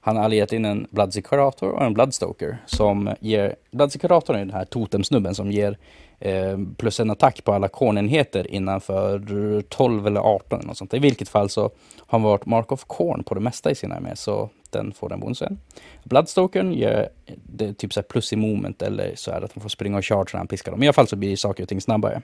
[0.00, 3.56] Han har allierat in en Bloodsecurator och en Bloodstoker som ger...
[3.70, 5.78] Bloodseekaratorn är den här totemsnubben som ger
[6.22, 10.94] Eh, plus en attack på alla kornenheter innanför 12 eller 18 eller något sånt.
[10.94, 11.70] I vilket fall så har
[12.06, 15.20] han varit Mark of Corn på det mesta i sin armé, så den får den
[15.20, 15.58] bonusen.
[16.04, 19.68] Bloodstoken ger det typ så plus i moment eller så är det att man får
[19.68, 20.82] springa och charge när han piskar dem.
[20.82, 22.22] I alla fall så blir saker och ting snabbare.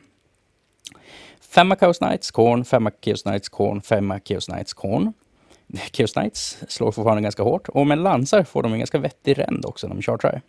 [1.40, 5.12] Femma Chaos Knights, Korn, femma Chaos Knights, Korn, femma Chaos Knights, Korn.
[5.92, 9.64] Chaos Knights slår fortfarande ganska hårt och med lansar får de en ganska vettig ränd
[9.64, 10.42] också när de chartrar.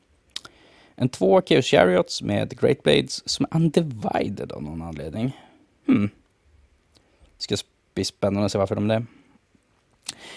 [1.00, 5.38] En två Chaos Chariots med Great Blades som är undivided av någon anledning.
[5.88, 6.10] Hmm.
[7.38, 7.56] Ska
[7.94, 9.06] bli spännande att se varför de är det.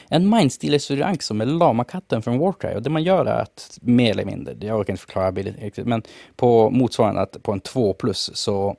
[0.09, 2.75] En Mindstealers-rank som är Lamakatten från Warcry.
[2.75, 5.87] Och det man gör är att, mer eller mindre, jag orkar inte förklara bilden riktigt,
[5.87, 6.03] men
[6.37, 8.77] på motsvarande att på en 2 plus så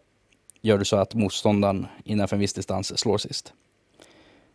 [0.61, 3.53] gör du så att motståndaren innanför en viss distans slår sist.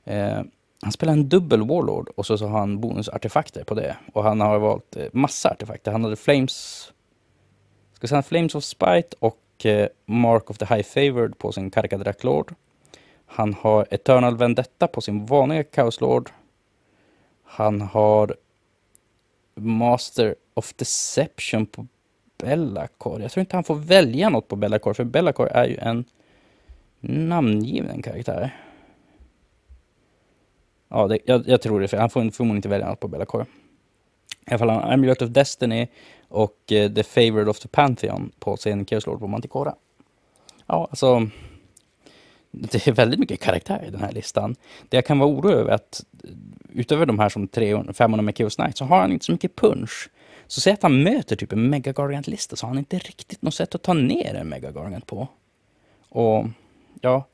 [0.05, 0.41] Eh,
[0.83, 3.97] han spelar en dubbel Warlord och så, så har han bonusartefakter på det.
[4.13, 5.93] Och han har valt eh, massa artefakter.
[5.93, 6.89] Han hade Flames,
[7.97, 12.25] ska säga Flames of Spite och eh, Mark of the High Favored på sin Karkadrak
[12.25, 12.55] Lord.
[13.27, 16.31] Han har Eternal Vendetta på sin vanliga Chaos Lord.
[17.45, 18.37] Han har
[19.55, 21.87] Master of Deception på
[22.39, 23.23] Bellacore.
[23.23, 26.05] Jag tror inte han får välja något på Bellacore, för Bellacore är ju en
[27.01, 28.57] namngiven karaktär.
[30.89, 33.47] Ja, det, jag, jag, tror det, för han får förmodligen inte välja något på Bellacore.
[34.47, 35.89] I alla fall han har Amulet of Destiny
[36.29, 39.75] och eh, The Favored of the Pantheon på sin Lord på Manticora.
[40.67, 41.29] Ja, alltså
[42.51, 44.57] det är väldigt mycket karaktär i den här listan.
[44.89, 46.31] Det jag kan vara orolig över är att eh,
[46.73, 47.49] utöver de här som
[47.93, 50.11] 500 med Chaos Knight så har han inte så mycket punch.
[50.47, 53.55] Så säg att han möter typ en Mega Gargant-lista så har han inte riktigt något
[53.55, 55.29] sätt att ta ner en Mega Gargant på.
[56.09, 56.47] Och
[57.01, 57.25] ja,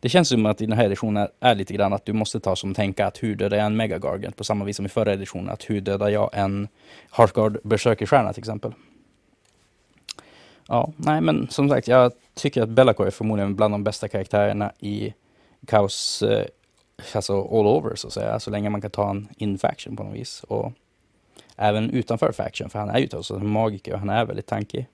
[0.00, 2.56] det känns som att i den här editionen är lite grann att du måste ta
[2.56, 5.48] som tänka att hur dödar jag en megagargant på samma vis som i förra editionen,
[5.48, 6.68] att hur dödar jag en
[7.10, 8.72] Heartguard Berserkerstjärna till exempel.
[10.68, 14.72] Ja, nej men som sagt, jag tycker att Bellacore är förmodligen bland de bästa karaktärerna
[14.78, 15.14] i
[15.66, 16.46] Kaos, eh,
[17.14, 20.14] alltså all over så att säga, så länge man kan ta en in-faction på något
[20.14, 20.44] vis.
[20.48, 20.72] Och
[21.56, 24.86] även utanför faction, för han är ju alltså en magiker och han är väldigt tankig.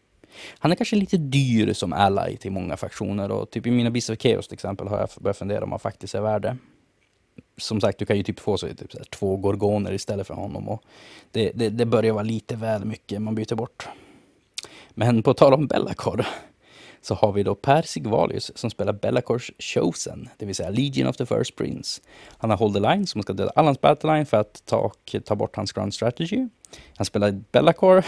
[0.59, 4.11] Han är kanske lite dyr som ally till många fraktioner och typ i mina Beasts
[4.11, 6.57] of Chaos till exempel har jag börjat fundera om han faktiskt är värd det.
[7.59, 10.35] Som sagt, du kan ju typ få så, typ så här, två gorgoner istället för
[10.35, 10.83] honom och
[11.31, 13.89] det, det, det börjar vara lite väl mycket man byter bort.
[14.91, 16.27] Men på tal om Bellacor
[17.07, 21.17] så har vi då Per Sigvalius som spelar Bellacors Chosen, det vill säga Legion of
[21.17, 22.03] the First Prince.
[22.39, 25.35] Han har Hold the Line som ska döda Allans Battleline för att ta, och ta
[25.35, 26.49] bort hans Grand Strategy.
[26.97, 28.05] Han spelar Bellacor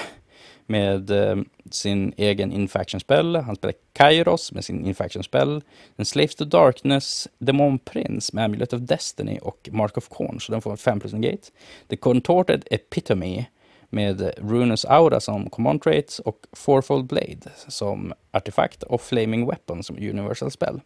[0.69, 1.37] med eh,
[1.71, 3.37] sin egen Infaction spell.
[3.37, 5.63] Han spelar Kairos med sin Infaction spell.
[5.97, 10.53] En Slaves to Darkness, Demon Prince med Amulet of Destiny och Mark of Corn, så
[10.53, 11.51] den får 5 plus en gate.
[11.89, 13.47] The Contorted Epitome
[13.91, 19.97] med Runus Aura som command traits och Fourfold Blade som artefakt och Flaming Weapon som
[19.97, 20.81] universal spell.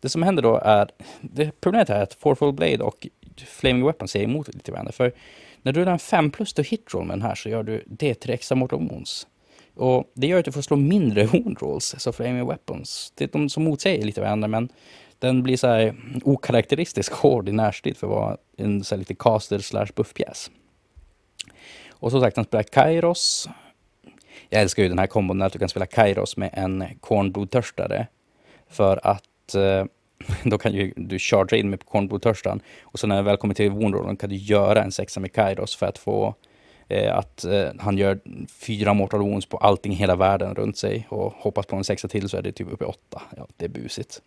[0.00, 0.88] Det som händer då är,
[1.20, 3.06] det problemet är att Fourfold Blade och
[3.46, 4.92] Flaming Weapon säger emot lite varandra.
[4.92, 5.12] För
[5.66, 7.84] när du är en 5 plus till hit roll med den här så gör du
[7.86, 9.26] D3 extra mortal wounds.
[9.74, 13.12] Och det gör att du får slå mindre wound rolls, så Flaming Weapons.
[13.14, 14.68] Det är de som motsäger lite varandra men
[15.18, 15.94] den blir så här
[16.24, 20.50] okaraktäristisk hård i närstrid för att vara en så lite caster slash buffpjäs.
[21.90, 23.48] Och som sagt, han spelar Kairos.
[24.48, 28.06] Jag älskar ju den här kombon att du kan spela Kairos med en kornblodtörstare.
[28.68, 29.84] För att eh,
[30.44, 32.60] då kan ju du chargea in med kornblodtörstan.
[32.82, 35.76] Och sen när jag väl kommer till Woundrollen kan du göra en sexa med Kairos
[35.76, 36.34] för att få
[36.88, 41.06] eh, att eh, han gör fyra mortal wounds på allting i hela världen runt sig.
[41.08, 43.22] Och hoppas på en sexa till så är det typ uppe i åtta.
[43.36, 44.22] Ja, det är busigt.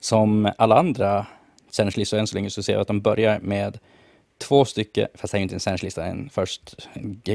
[0.00, 1.26] Som alla andra
[1.70, 3.78] Sennerslistor än så länge så ser jag att de börjar med
[4.38, 6.88] två stycken, fast det är ju inte en Sennerslista, en först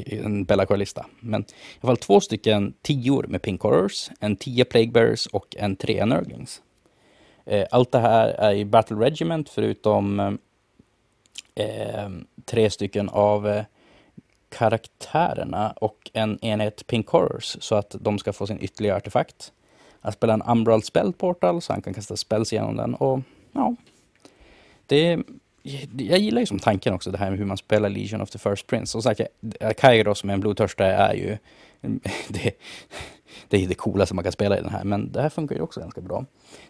[0.10, 1.06] en Bellacore-lista.
[1.20, 1.46] Men i
[1.82, 6.06] alla fall två stycken tior med Pink Horrors, en tia Plague Bears och en trea
[6.06, 6.62] Nurglings.
[7.46, 10.34] Eh, allt det här är i Battle Regiment förutom eh,
[11.66, 12.10] eh,
[12.46, 13.64] tre stycken av eh,
[14.50, 19.52] karaktärerna och en enhet Pink Horrors så att de ska få sin ytterligare artefakt.
[20.02, 23.20] Han spelar en Umbral Spell Portal så han kan kasta spells genom den och
[23.52, 23.76] ja,
[24.86, 25.20] det
[25.98, 28.40] jag gillar ju som tanken också det här med hur man spelar Legion of the
[28.40, 28.92] First Prince.
[28.92, 29.22] Som sagt,
[29.78, 31.38] Kairos med en blodtörstare är ju
[32.28, 32.52] det,
[33.48, 35.62] det är det coolaste man kan spela i den här, men det här funkar ju
[35.62, 36.26] också ganska bra.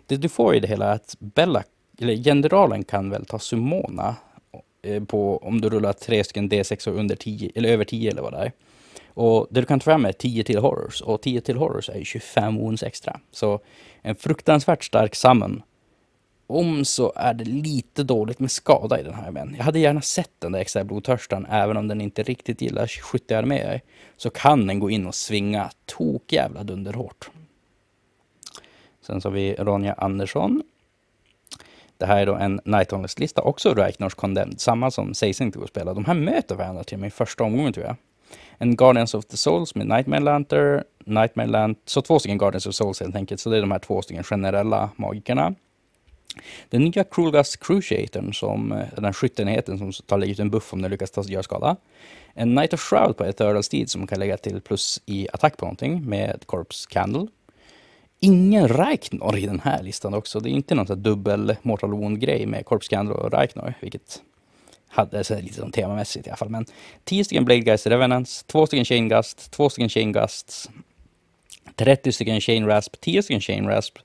[0.06, 1.64] Det du får i det hela är att Bella,
[2.00, 4.16] eller generalen kan väl ta Sumona
[4.82, 8.34] eh, på, om du rullar tre stycken D6 under 10, eller över 10 eller vad
[8.34, 8.52] det är.
[9.14, 11.98] Och det du kan ta fram är 10 till horrors, och 10 till horrors är
[11.98, 13.20] ju 25 wounds extra.
[13.32, 13.60] Så
[14.02, 15.62] en fruktansvärt stark summon
[16.52, 19.56] om så är det lite dåligt med skada i den här vän.
[19.58, 23.82] jag hade gärna sett den där extra blodtörstan även om den inte riktigt gillar skyttearméer.
[24.18, 27.30] Så kan den gå in och svinga tokjävla dunderhårt.
[29.02, 30.64] Sen så har vi Ronja Andersson.
[31.98, 35.70] Det här är då en Night lista också Reichnors Condemned, samma som Seising tog och
[35.70, 35.94] spela.
[35.94, 37.96] De här möter varandra till min första omgången tror jag.
[38.58, 42.76] En Guardians of the Souls med Nightmare Lantern, Nightmare Lantern, så två stycken Guardians of
[42.76, 43.42] Souls helt enkelt.
[43.42, 45.56] Så det är de här två stycken generella magikerna.
[46.70, 50.82] Den nya Krulgas Cruciatorn, som eh, den skyttenheten som tar lägger ut en buff om
[50.82, 51.76] den lyckas ta, göra skada.
[52.34, 55.66] En Knight of Shroud på Ethereal Steed som kan lägga till plus i attack på
[55.66, 57.28] någonting med Corpse Candle.
[58.20, 60.40] Ingen Reichnor i den här listan också.
[60.40, 64.22] Det är inte någon sån dubbel Mortal Wound-grej med Corpse Candle och Reichnor, vilket
[64.88, 66.50] hade så lite som temamässigt i alla fall.
[66.50, 66.66] Men
[67.04, 70.70] 10 stycken Blade Guys Revenants, 2 stycken Chain Gust, 2 stycken Chain Gusts,
[71.76, 73.98] 30 stycken Chain Rasp, 10 stycken Chain Rasp,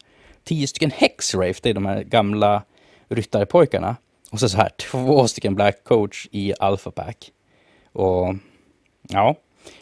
[0.46, 2.62] tio stycken Hexrafe, det är de här gamla
[3.08, 3.96] ryttarpojkarna.
[4.30, 7.32] Och så, så här, två stycken Black Coach i Alpha Pack.
[7.92, 8.34] Och
[9.08, 9.36] ja,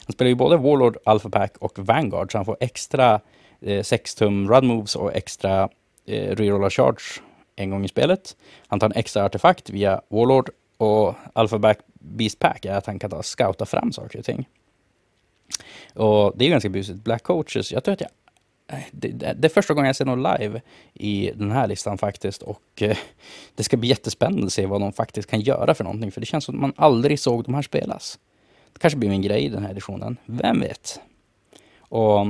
[0.07, 3.21] han spelar ju både Warlord, Alpha Pack och Vanguard, så han får extra
[3.61, 5.69] eh, 6 tum Run Moves och extra
[6.07, 7.23] eh, Rerolla Charge
[7.57, 8.37] en gång i spelet.
[8.67, 12.99] Han tar en extra artefakt via Warlord och Alpha Back Beast Pack är att han
[12.99, 14.49] kan ta scouta fram saker och ting.
[15.95, 17.05] Och det är ganska busigt.
[17.05, 18.11] Black Coaches, jag tror att jag
[18.91, 20.63] det, det, är första gången jag ser något live
[20.95, 22.97] i den här listan faktiskt och eh,
[23.55, 26.27] det ska bli jättespännande att se vad de faktiskt kan göra för någonting för det
[26.27, 28.19] känns som att man aldrig såg de här spelas.
[28.73, 31.01] Det kanske blir min grej i den här editionen, vem vet?
[31.79, 32.27] Och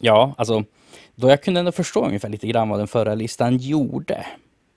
[0.00, 0.64] ja, alltså
[1.14, 4.26] då jag kunde ändå förstå ungefär lite grann vad den förra listan gjorde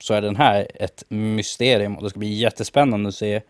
[0.02, 3.42] så är den här ett mysterium och det ska bli jättespännande att se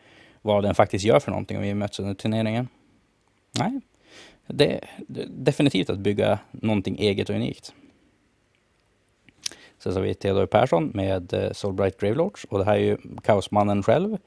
[0.41, 2.67] vad den faktiskt gör för någonting om vi möts under turneringen.
[3.59, 3.79] Nej,
[4.53, 4.81] det är
[5.27, 7.73] definitivt att bygga någonting eget och unikt.
[9.79, 12.97] Sen så har vi Theodor Persson med eh, Soulbright Gravelords och det här är ju
[13.23, 14.17] Kaosmannen själv.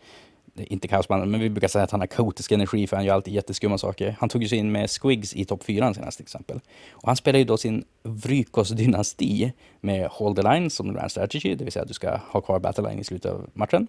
[0.55, 3.35] Inte Kaosmannen, men vi brukar säga att han har kaotisk energi för han gör alltid
[3.35, 4.16] jätteskumma saker.
[4.18, 6.61] Han tog ju sig in med Squigs i topp 4 senast till exempel.
[6.91, 11.64] Och han spelar ju då sin Vrykos-dynasti med Hold the Line som grand strategy, det
[11.64, 13.87] vill säga att du ska ha kvar Battle Line i slutet av matchen.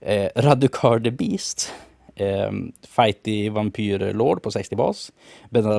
[0.00, 1.72] Eh, Radukar the Beast
[2.20, 2.50] eh,
[2.88, 5.12] fighty vampyrlord på 60 bas.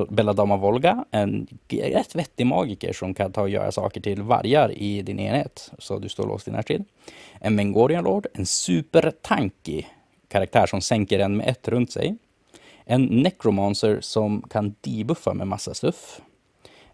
[0.08, 5.02] Belladama Volga, en rätt vettig magiker som kan ta och göra saker till vargar i
[5.02, 6.84] din enhet, så du står låst i närtid.
[7.40, 9.84] En Mengorian Lord, en supertanky
[10.28, 12.16] karaktär som sänker en med ett runt sig.
[12.84, 16.20] En Necromancer som kan debuffa med massa stuff.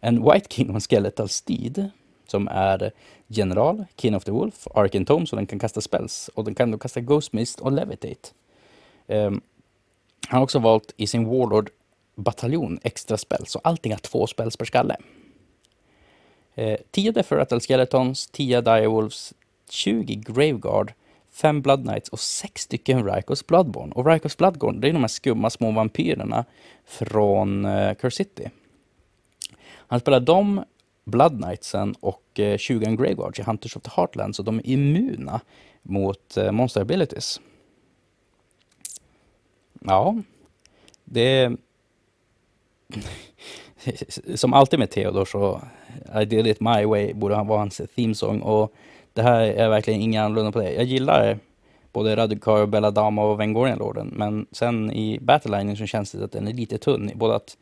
[0.01, 1.91] En White King och en Skeletal Steed
[2.27, 2.93] som är
[3.27, 6.31] general, King of the Wolf, Arken Tome, så den kan kasta spells.
[6.35, 8.29] Och den kan då kasta Ghost Mist och Levitate.
[9.07, 9.41] Um,
[10.29, 14.65] han har också valt i sin Warlord-bataljon extra spel, så allting har två spels per
[14.65, 14.97] skalle.
[16.55, 19.35] Eh, 10 Skeletons, 10 Direwolves,
[19.71, 20.93] 20 Graveguard,
[21.31, 23.93] 5 Blood Knights och 6 stycken Rikos Bloodborne.
[23.93, 26.45] Och Rikos Bloodborne, det är de här skumma små vampyrerna
[26.85, 28.51] från eh, Curse City.
[29.65, 30.65] Han spelar dem,
[31.05, 35.41] Blood Knightsen och eh, 20 Graveguards i Hunters of the Heartland, så de är immuna
[35.83, 37.41] mot eh, monster abilities.
[39.87, 40.17] Ja,
[41.05, 41.57] det...
[44.35, 45.61] Som alltid med Theodor så
[46.21, 48.73] I did it my way borde han vara hans themesång och
[49.13, 50.73] det här är verkligen inget annorlunda på det.
[50.73, 51.39] Jag gillar
[51.93, 56.49] både Radukar, Belladama och Vengorian Lorden men sen i Battleline så känns det att den
[56.49, 57.11] är lite tunn.
[57.15, 57.57] Både att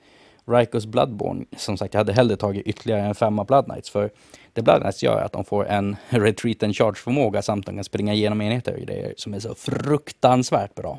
[0.47, 4.11] Rikos Bloodborne, som sagt jag hade hellre tagit ytterligare en femma Blood Knights för
[4.53, 7.85] det Blood Knights gör att de får en retreat and charge förmåga samt de kan
[7.85, 10.99] springa igenom enheter och grejer som är så fruktansvärt bra.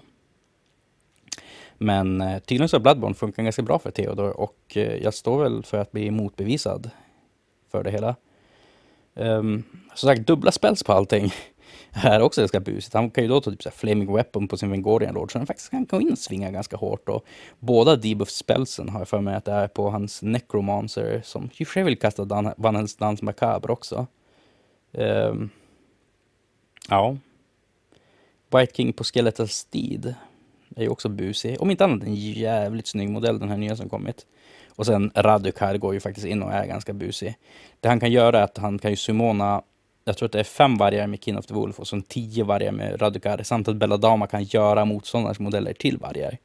[1.78, 5.44] Men eh, tydligen så har Bloodborne funkat ganska bra för Theodor och eh, jag står
[5.44, 6.90] väl för att bli motbevisad
[7.72, 8.16] för det hela.
[9.14, 9.64] Um,
[9.96, 11.32] som sagt, dubbla spells på allting
[11.92, 12.94] är också ganska busigt.
[12.94, 15.38] Han kan ju då ta typ så här Flaming Weapon på sin Vingorian Lord, så
[15.38, 17.10] han faktiskt kan gå in och svinga ganska hårt.
[17.10, 17.26] Och
[17.60, 21.64] båda debuff spelsen har jag för mig att det är på hans Necromancer, som i
[21.64, 24.08] och för sig vill kasta Dan Vanhels Dans Macabre också.
[24.92, 25.50] Um,
[26.90, 27.18] ja.
[28.50, 30.16] White King på Skeletal Steed
[30.76, 31.62] är ju också busig.
[31.62, 34.26] Om inte annat en jävligt snygg modell, den här nya som kommit.
[34.76, 37.36] Och sen Radukar går ju faktiskt in och är ganska busig.
[37.80, 39.62] Det han kan göra är att han kan ju summona,
[40.06, 42.44] jag tror att det är fem vargar med King of the Wolf och sen tio
[42.44, 43.44] vargar med Radukar.
[43.44, 46.38] Samt att Belladama kan göra motståndarens modeller till vargar.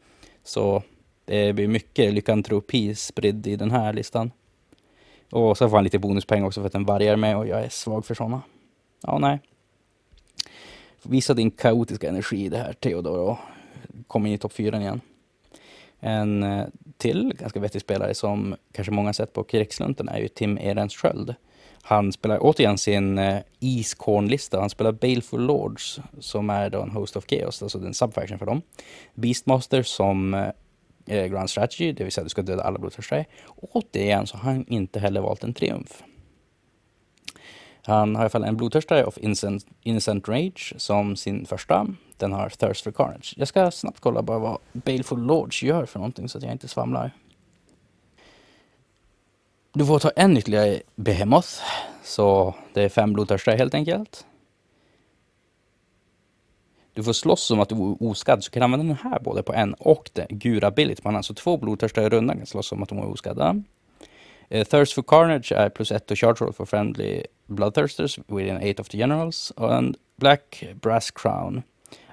[0.44, 0.82] Så
[1.24, 4.30] det blir mycket lykantropi spridd i den här listan.
[5.30, 7.68] Och så får han lite bonuspengar också för att den vargar med och jag är
[7.68, 8.42] svag för sådana.
[9.02, 9.38] Ja, nej.
[11.02, 13.38] Visa din kaotiska energi i det här Theodor och
[14.06, 15.00] kom in i topp 4 igen.
[16.00, 16.66] En eh,
[16.96, 21.34] till ganska vettig spelare som kanske många sett på krigslunten är ju Tim Ehrensköld.
[21.82, 24.60] Han spelar återigen sin eh, Eastcorn-lista.
[24.60, 28.46] Han spelar Baleful Lords som är då en Host of Chaos, alltså en subfaction för
[28.46, 28.62] dem.
[29.14, 30.48] Beastmaster som eh,
[31.06, 33.24] eh Grand Strategy, det vill säga att du ska döda alla blodtörstare.
[33.56, 36.02] Återigen så har han inte heller valt en triumf.
[37.82, 41.86] Han har i alla fall en blodtörstare of Innocent, Innocent Rage som sin första.
[42.20, 43.34] Den har Thirst for Carnage.
[43.36, 46.68] Jag ska snabbt kolla bara vad Baleful Lords gör för någonting så att jag inte
[46.68, 47.10] svamlar.
[49.72, 51.48] Du får ta en ytterligare Behemoth.
[52.02, 54.26] Så det är fem blodtörstar helt enkelt.
[56.92, 59.42] Du får slåss som att du är oskadd, så kan du använda den här både
[59.42, 61.04] på en och den gura billigt.
[61.04, 63.62] Man har alltså två blodtörstar i rundan kan slåss som att de är oskadda.
[64.54, 68.80] Uh, Thirst for Carnage är plus ett och charge roll for friendly bloodthirsters within eight
[68.80, 69.52] of the generals.
[69.56, 71.62] And Black Brass Crown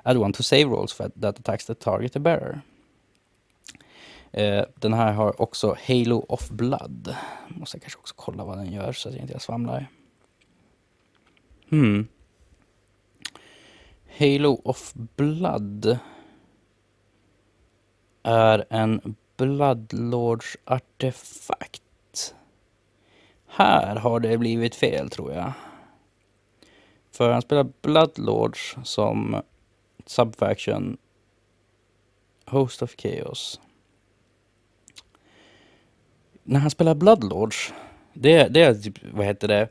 [0.07, 2.61] add one to save rolls for that attacks the target the bearer.
[4.37, 7.15] Uh, den här har också Halo of Blood.
[7.47, 9.87] Måste jag kanske också kolla vad den gör så att jag inte svamlar.
[11.69, 12.07] Hmm.
[14.19, 15.99] Halo of Blood
[18.23, 22.35] är en Bloodlords artefakt.
[23.47, 25.53] Här har det blivit fel tror jag.
[27.11, 29.41] För han spelar Bloodlords som
[30.07, 30.97] Subfaction
[32.45, 33.59] Host of Chaos.
[36.43, 37.73] När han spelar Bloodlords,
[38.13, 39.69] det, det är typ, vad heter det,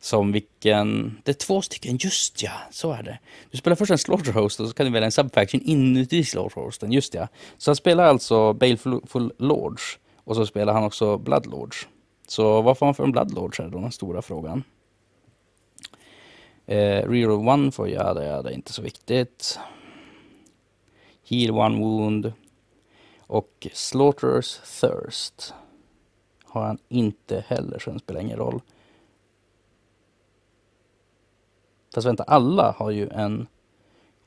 [0.00, 1.18] som vilken...
[1.24, 3.18] Det är två stycken, just ja, så är det.
[3.50, 7.14] Du spelar först en Slaughterhost och så kan du välja en Subfaction inuti Slaughterhosten, just
[7.14, 7.28] ja.
[7.58, 11.88] Så han spelar alltså Baleful Lords och så spelar han också Bloodlords.
[12.28, 14.64] Så vad får man för en Bloodlords är då den stora frågan.
[16.66, 19.58] Eh, Reroll one får jag, ja, det är inte så viktigt.
[21.28, 22.32] Heal one wound.
[23.20, 25.54] Och Slaughterers Thirst
[26.44, 28.60] har han inte heller, så den spelar ingen roll.
[31.94, 33.46] Fast vänta, alla har ju en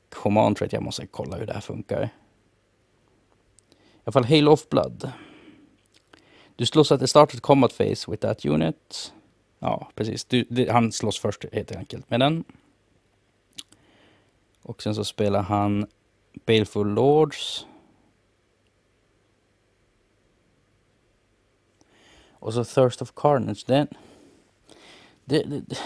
[0.08, 0.72] command trait.
[0.72, 2.02] Jag måste kolla hur det här funkar.
[2.02, 2.10] I
[4.04, 5.12] alla fall Hail of Blood.
[6.56, 9.12] Du slåss at the start of combat phase with that unit.
[9.62, 10.24] Ja, precis.
[10.24, 12.44] Du, det, han slåss först helt enkelt med den.
[14.62, 15.86] Och sen så spelar han
[16.46, 17.66] Baleful Lords.
[22.32, 23.64] Och så Thirst of Carnage.
[23.66, 23.86] Det,
[25.24, 25.76] det, det, det.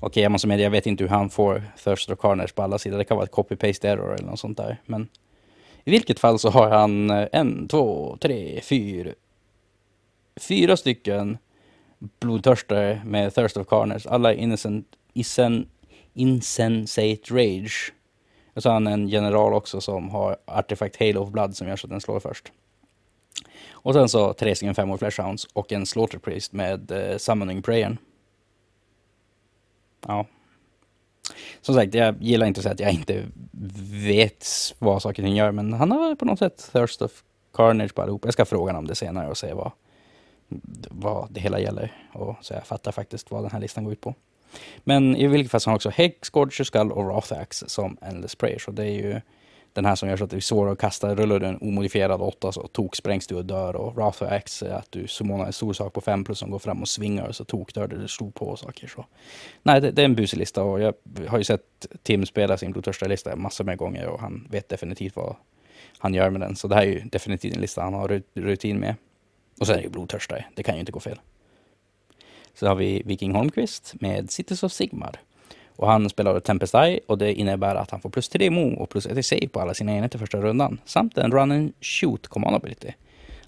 [0.00, 2.78] Okej, jag måste medge, jag vet inte hur han får Thirst of Carnage på alla
[2.78, 2.98] sidor.
[2.98, 4.82] Det kan vara ett copy-paste error eller något sånt där.
[4.86, 5.08] Men
[5.84, 9.12] i vilket fall så har han eh, en, två, tre, fyra,
[10.40, 11.38] fyra stycken
[11.98, 14.06] blodtörstare med Thirst of Carnage.
[14.06, 15.68] Alla innocent, isen,
[16.14, 17.92] insensate rage.
[18.54, 21.76] Och så har han en general också som har artefakt Halo of Blood som gör
[21.76, 22.52] så att den slår först.
[23.70, 27.98] Och sen så tre stycken femmor fleshhounds och en slaughter priest med eh, summoning prayern.
[30.06, 30.26] Ja,
[31.60, 33.24] som sagt, jag gillar inte att säga att jag inte
[34.06, 34.46] vet
[34.78, 37.22] vad saker och ting gör, men han har på något sätt thirst of
[37.54, 38.24] carnage på allihop.
[38.24, 39.72] Jag ska fråga honom om det senare och se vad,
[40.90, 41.92] vad det hela gäller.
[42.12, 44.14] Och så jag fattar faktiskt vad den här listan går ut på.
[44.84, 48.34] Men i vilket fall så har han också Hex, Scorcher Skull och Wrathax som Endless
[48.34, 48.58] Prayer.
[48.58, 49.20] Så det är ju
[49.72, 51.14] den här som gör så att det är svårare att kasta.
[51.14, 53.76] Rullar du en omodifierad åtta så tok sprängs du och dör.
[53.76, 56.82] Och Rothax är att du summonar en stor sak på 5 plus som går fram
[56.82, 58.86] och svingar och så tok dör du slog på saker.
[58.86, 59.06] Så.
[59.62, 60.94] Nej, det, det, är en busig lista och jag
[61.28, 65.36] har ju sett Tim spela sin blodtörstiga-lista massor med gånger och han vet definitivt vad
[65.98, 66.56] han gör med den.
[66.56, 68.94] Så det här är ju definitivt en lista han har rutin med.
[69.60, 71.18] Och sen är det ju blodtörstare, det kan ju inte gå fel.
[72.54, 75.20] Så har vi Viking Holmqvist med Cities of Sigmar.
[75.76, 78.88] Och han spelar Tempest Eye och det innebär att han får plus 3 mo och
[78.90, 80.80] plus 1 save på alla sina enheter första rundan.
[80.84, 82.92] Samt en run and shoot command ability.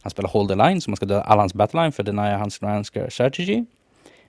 [0.00, 2.62] Han spelar Hold the Line som man ska döda alla hans battleline för Deny hans
[2.62, 3.64] Ransker strategy.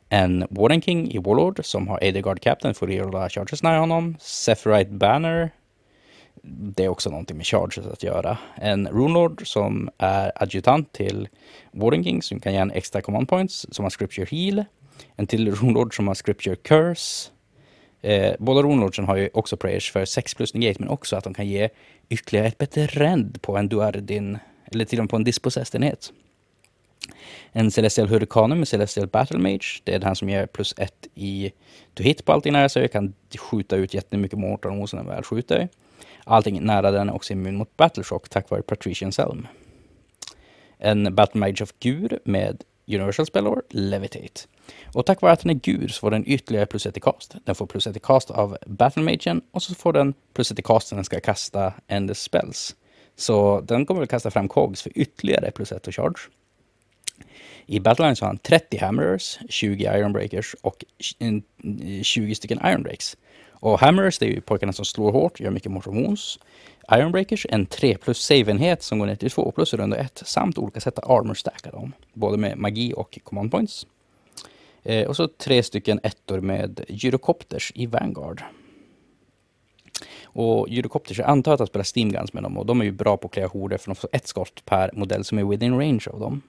[0.09, 4.15] En Warden King i Warlord som har AD Captain för att rulla charges nära honom.
[4.19, 5.49] Sephirite Banner.
[6.43, 8.37] Det är också någonting med charges att göra.
[8.55, 11.27] En Runelord som är adjutant till
[11.71, 14.65] Warden King som kan ge en extra command points som har Scripture Heal.
[15.15, 17.31] En till Runelord som har Scripture Curse.
[18.01, 21.33] Eh, båda Runelordsen har ju också prayers för 6 plus negate, men också att de
[21.33, 21.69] kan ge
[22.09, 26.11] ytterligare ett bättre rend på en duardin, eller till och med på en dispossessed-enhet.
[27.51, 29.81] En Celestial Hurricanum med Celestial Battle Mage.
[29.83, 31.51] Det är den som ger plus ett i
[31.93, 32.81] to hit på allting nära sig.
[32.81, 35.69] Jag kan skjuta ut jättemycket mortar mot den väl skjuter.
[36.24, 39.47] Allting nära den är också immun mot Battleshock tack vare Patrician Selm.
[40.78, 44.41] En Battle Mage of Gur med Universal Spellor, Levitate.
[44.93, 47.36] Och tack vare att den är Gur så får den ytterligare plus 1 i cast.
[47.45, 50.62] Den får plus 1 i cast av Battlemagen och så får den plus 1 i
[50.62, 52.76] cast när den ska kasta Endless Spells.
[53.16, 56.20] Så den kommer väl kasta fram Cogs för ytterligare plus 1 och charge.
[57.66, 60.86] I Battleline så har han 30 Hammerers, 20 Ironbreakers och
[62.04, 63.18] 20 stycken Ironbreaks.
[63.60, 66.39] Och Hammers, det är ju pojkarna som slår hårt, gör mycket mortal wounds.
[66.91, 70.80] Ironbreakers, en 3 plus save-enhet som går ner till 2 plus runda 1 samt olika
[70.80, 73.88] sätt att armor stacka dem, både med magi och command points.
[74.84, 78.43] Eh, och så tre stycken ettor med gyrokopters i Vanguard.
[80.24, 82.91] Och gyrokopters, jag antar att jag spelar Steam Guns med dem och de är ju
[82.91, 85.80] bra på att klä horder för de får ett skott per modell som är within
[85.80, 86.41] range av dem.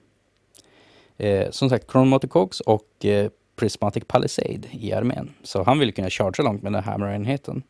[1.17, 3.29] Eh, som sagt, Chronomotor Cogs och eh,
[3.61, 5.33] Prismatic Palisade i armén.
[5.43, 7.63] Så han vill kunna charge långt med den här Hammer-enheten.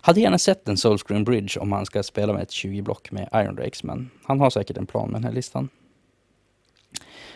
[0.00, 3.54] Hade gärna sett en Soulscreen Bridge om han ska spela med ett 20-block med Iron
[3.54, 5.68] Drakes, men han har säkert en plan med den här listan.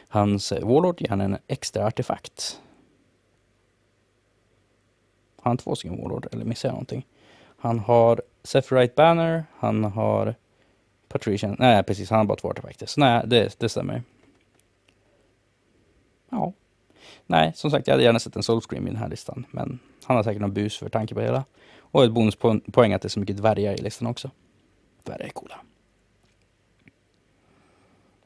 [0.09, 2.61] Hans eh, Warlord ger han en extra artefakt.
[5.41, 7.07] Har han två stycken Warlord, eller missar jag någonting?
[7.59, 10.35] Han har Sephirite Banner, han har
[11.09, 12.87] Patrician, nej precis, han har bara två artefakter.
[12.87, 14.03] Så nej, det, det stämmer.
[16.31, 16.53] Ja.
[17.27, 20.17] Nej, som sagt, jag hade gärna sett en Soulscream i den här listan, men han
[20.17, 21.45] har säkert någon bus för tanke på det hela.
[21.79, 24.31] Och ett bonuspoäng att det är så mycket dvärgar i listan också.
[25.05, 25.61] Dvärgar är coola.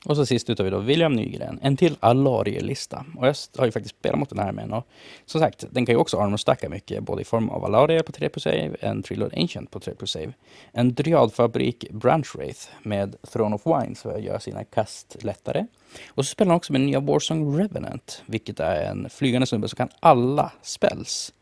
[0.05, 3.05] Och så sist ut har vi då William Nygren, en till Alarielista.
[3.16, 4.86] Och jag har ju faktiskt spelat mot den här med och
[5.26, 8.28] som sagt, den kan ju också armorstacka mycket, både i form av Alarie på 3
[8.28, 10.32] plus save, en Trilord Ancient på 3 plus save,
[10.72, 15.66] en Dryadfabrik Branch Wraith med Throne of Wine för att göra sina kast lättare.
[16.09, 19.76] Och så spelar han också med nya Warsong Revenant, vilket är en flygande snubbe som
[19.76, 21.34] kan alla spells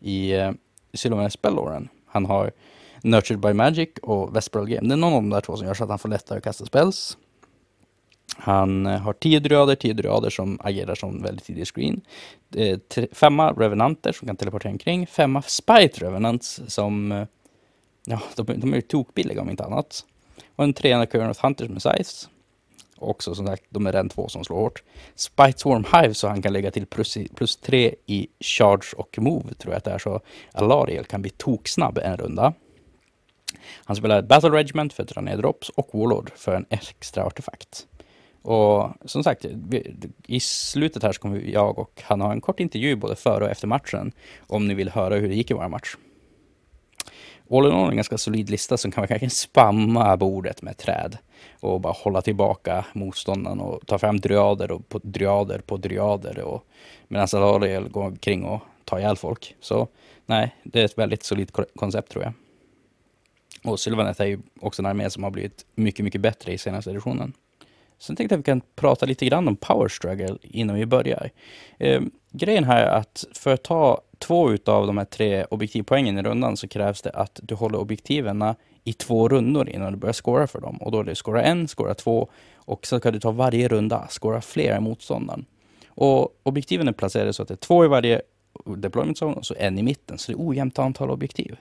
[0.00, 0.54] i eh, uh,
[0.94, 1.88] Silver Spelloren.
[2.06, 2.52] Han har
[3.02, 4.88] Nurtured by Magic och Vesperal Game.
[4.88, 6.44] Det är någon av de där två som gör så att han får lättare att
[6.44, 7.16] kasta spells.
[8.36, 12.00] Han eh, har 10 dryader, 10 dryader som agerar som väldigt tidig screen.
[12.56, 12.78] Eh,
[13.12, 15.06] femma revenanter som kan teleportera omkring.
[15.06, 17.26] Femma spite revenants som, eh,
[18.06, 20.04] ja, de, de är ju tokbilliga om inte annat.
[20.56, 22.28] Och en trea, Current of Hunters med size.
[22.98, 24.82] Också som sagt, de är den två som slår hårt.
[25.14, 29.54] Spite Swarm Hive så han kan lägga till plus, plus tre i charge och move
[29.54, 29.98] tror jag att det är.
[29.98, 30.20] Så
[30.52, 32.52] Alariel kan bli toksnabb en runda.
[33.84, 37.86] Han spelar Battle Regiment för att dra ner drops och Warlord för en extra artefakt.
[38.42, 39.46] Och som sagt,
[40.26, 43.50] i slutet här så kommer jag och han ha en kort intervju både före och
[43.50, 44.12] efter matchen.
[44.46, 45.96] Om ni vill höra hur det gick i vår match.
[47.50, 51.18] All in all en ganska solid lista som kan verkligen spamma bordet med träd.
[51.60, 56.38] Och bara hålla tillbaka motståndaren och ta fram dryader och på dryader på dryader.
[56.38, 56.66] Och
[57.08, 59.56] medan Alariel går omkring och tar ihjäl folk.
[59.60, 59.88] Så
[60.26, 62.32] nej, det är ett väldigt solidt koncept tror jag.
[63.64, 66.90] Och Sylvanet är ju också en armé som har blivit mycket, mycket bättre i senaste
[66.90, 67.32] editionen.
[68.02, 71.30] Sen tänkte jag att vi kan prata lite grann om power struggle innan vi börjar.
[71.78, 76.22] Eh, grejen här är att för att ta två av de här tre objektivpoängen i
[76.22, 80.46] rundan så krävs det att du håller objektiven i två rundor innan du börjar scora
[80.46, 80.76] för dem.
[80.76, 84.06] Och då är det scora en, scora två och så kan du ta varje runda,
[84.10, 85.44] scora fler än motståndaren.
[85.88, 88.22] Och objektiven är placerade så att det är två i varje
[88.76, 91.56] deployment zone och så en i mitten, så det är ojämnt antal objektiv.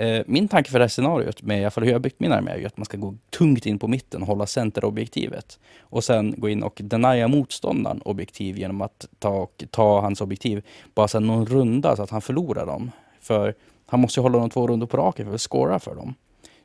[0.00, 2.32] Eh, min tanke för det här scenariot, med i alla fall hur jag byggt min
[2.32, 5.58] armé, är ju att man ska gå tungt in på mitten och hålla centerobjektivet.
[5.80, 10.62] Och sen gå in och denia motståndaren objektiv genom att ta, ta hans objektiv
[10.94, 12.90] bara sen någon runda så att han förlorar dem.
[13.20, 13.54] För
[13.86, 16.14] han måste ju hålla dem två rundor på raken för att scora för dem.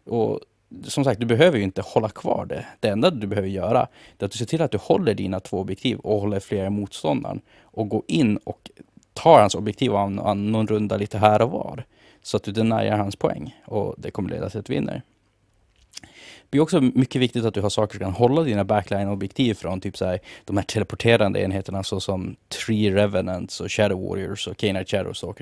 [0.06, 0.40] Och
[0.84, 2.66] som sagt, du behöver ju inte hålla kvar det.
[2.80, 3.88] Det enda du behöver göra
[4.20, 7.42] är att du ser till att du håller dina två objektiv och håller flera motståndaren.
[7.62, 8.72] Och gå in och
[9.14, 11.86] tar hans objektiv och någon runda lite här och var.
[12.24, 15.02] Så att du deniar hans poäng och det kommer leda till att du vinner.
[16.50, 19.82] Det är också mycket viktigt att du har saker som kan hålla dina backline-objektiv från
[19.82, 24.86] typ så här, de här teleporterande enheterna såsom Tree Revenants och Shadow Warriors och Canine
[24.86, 25.42] Shadow och,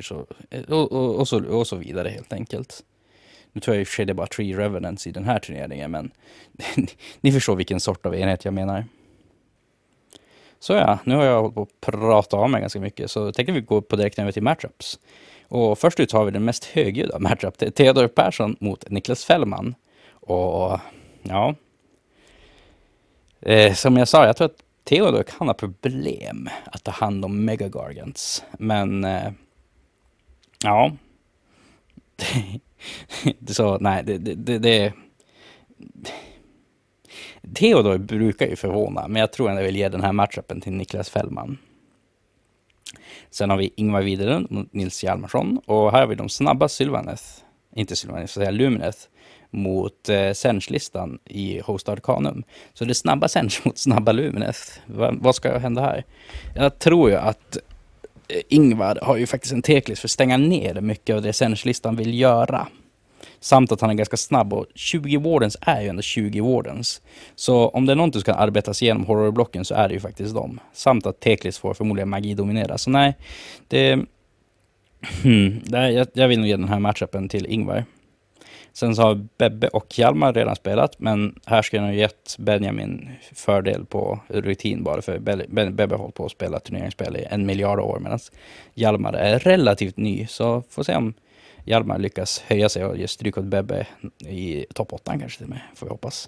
[0.70, 2.84] och, och, och, så, och så vidare helt enkelt.
[3.54, 5.40] Nu tror jag i och för sig det är bara Tree Revenants i den här
[5.40, 6.12] turneringen, men
[7.22, 8.86] ni förstår vilken sort av enhet jag menar.
[10.62, 13.54] Så ja, nu har jag hållit på att prata av mig ganska mycket, så tänkte
[13.54, 15.00] vi gå på direkt över till matchups.
[15.48, 17.58] Och först ut har vi den mest högljudda matchup.
[17.58, 19.76] Det är Theodor Persson mot Niklas Fällman.
[20.14, 20.80] Och
[21.22, 21.56] ja...
[23.42, 27.46] Eh, som jag sa, jag tror att Theodor kan ha problem att ta hand om
[27.46, 28.44] Megagargants.
[28.52, 29.04] Men...
[29.04, 29.32] Eh,
[30.64, 30.92] ja.
[33.48, 34.18] så nej, det...
[34.18, 34.94] det, det, det
[37.54, 40.74] Theodor brukar ju förvåna, men jag tror ändå jag vill ge den här matchupen till
[40.74, 41.58] Niklas Fällman.
[43.30, 45.58] Sen har vi Ingvar Widerlund mot Nils Hjalmarsson.
[45.66, 47.24] Och här har vi de snabba Sylvaneth,
[47.76, 48.98] inte Sylvaneth, säga Lumineth,
[49.50, 52.44] mot eh, Sench-listan i Host Arcanum.
[52.74, 54.60] Så det är snabba Sench mot snabba Lumineth.
[54.86, 56.06] Va, vad ska hända här?
[56.56, 57.58] Jag tror ju att
[58.28, 61.96] eh, Ingvar har ju faktiskt en teklis för att stänga ner mycket av det Sench-listan
[61.96, 62.68] vill göra.
[63.40, 67.02] Samt att han är ganska snabb och 20 Wardens är ju ändå 20 Wardens.
[67.36, 70.36] Så om det är någonting som kan arbetas igenom horrorblocken så är det ju faktiskt
[70.36, 70.60] dem.
[70.74, 72.78] Samt att Teklis får förmodligen magi dominera.
[72.78, 73.18] Så nej,
[73.68, 74.00] det...
[75.24, 77.86] Hmm, jag, jag vill nog ge den här matchupen till Ingvar.
[78.74, 83.10] Sen så har Bebbe och Hjalmar redan spelat, men här ska jag nog gett Benjamin
[83.34, 85.20] fördel på rutin bara, för
[85.72, 88.20] Bebbe har hållit på att spela turneringsspel i en miljard år, medan
[88.74, 91.14] Hjalmar är relativt ny, så får se om
[91.66, 93.88] Hjalmar lyckas höja sig och ge stryk åt Bebbe
[94.20, 96.28] i topp 8 kanske till och med, får vi hoppas.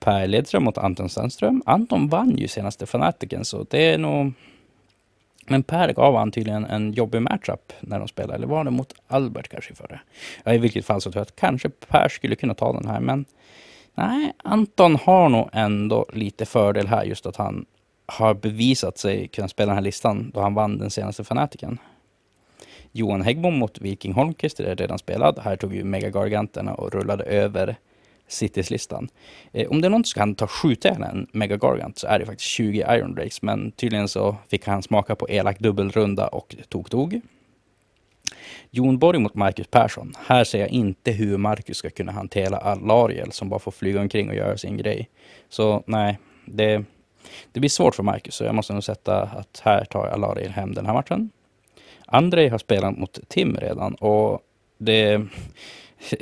[0.00, 1.62] Per Ledström mot Anton Sandström.
[1.66, 4.32] Anton vann ju senaste Fanatiken, så det är nog...
[5.46, 8.34] Men Per gav han tydligen en jobbig matchup när de spelade.
[8.34, 10.00] Eller var det mot Albert kanske för det?
[10.44, 13.00] Ja, I vilket fall så tror jag att kanske Per skulle kunna ta den här,
[13.00, 13.24] men
[13.94, 17.66] nej, Anton har nog ändå lite fördel här, just att han
[18.06, 21.78] har bevisat sig kunna spela den här listan då han vann den senaste Fanatiken.
[22.92, 25.38] Johan Häggbom mot Viking Holmqvist är redan spelad.
[25.38, 27.76] Här tog ju Megagarganterna och rullade över
[28.28, 29.08] Citys-listan.
[29.52, 32.26] Eh, om det är någon som kan ta skjuta en Mega Gargant så är det
[32.26, 37.20] faktiskt 20 Iron Drakes, men tydligen så fick han smaka på elak dubbelrunda och tog-tog.
[38.70, 40.14] Jon Borg mot Marcus Persson.
[40.26, 44.28] Här ser jag inte hur Marcus ska kunna hantera Alariel som bara får flyga omkring
[44.28, 45.08] och göra sin grej.
[45.48, 46.84] Så nej, det,
[47.52, 50.74] det blir svårt för Marcus, så jag måste nog sätta att här tar Alariel hem
[50.74, 51.30] den här matchen.
[52.12, 54.40] Andrej har spelat mot Tim redan och
[54.78, 55.26] det...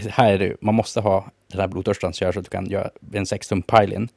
[0.08, 3.26] Här är det man måste ha den här blodtörstan så att du kan göra en
[3.26, 4.08] 16 pile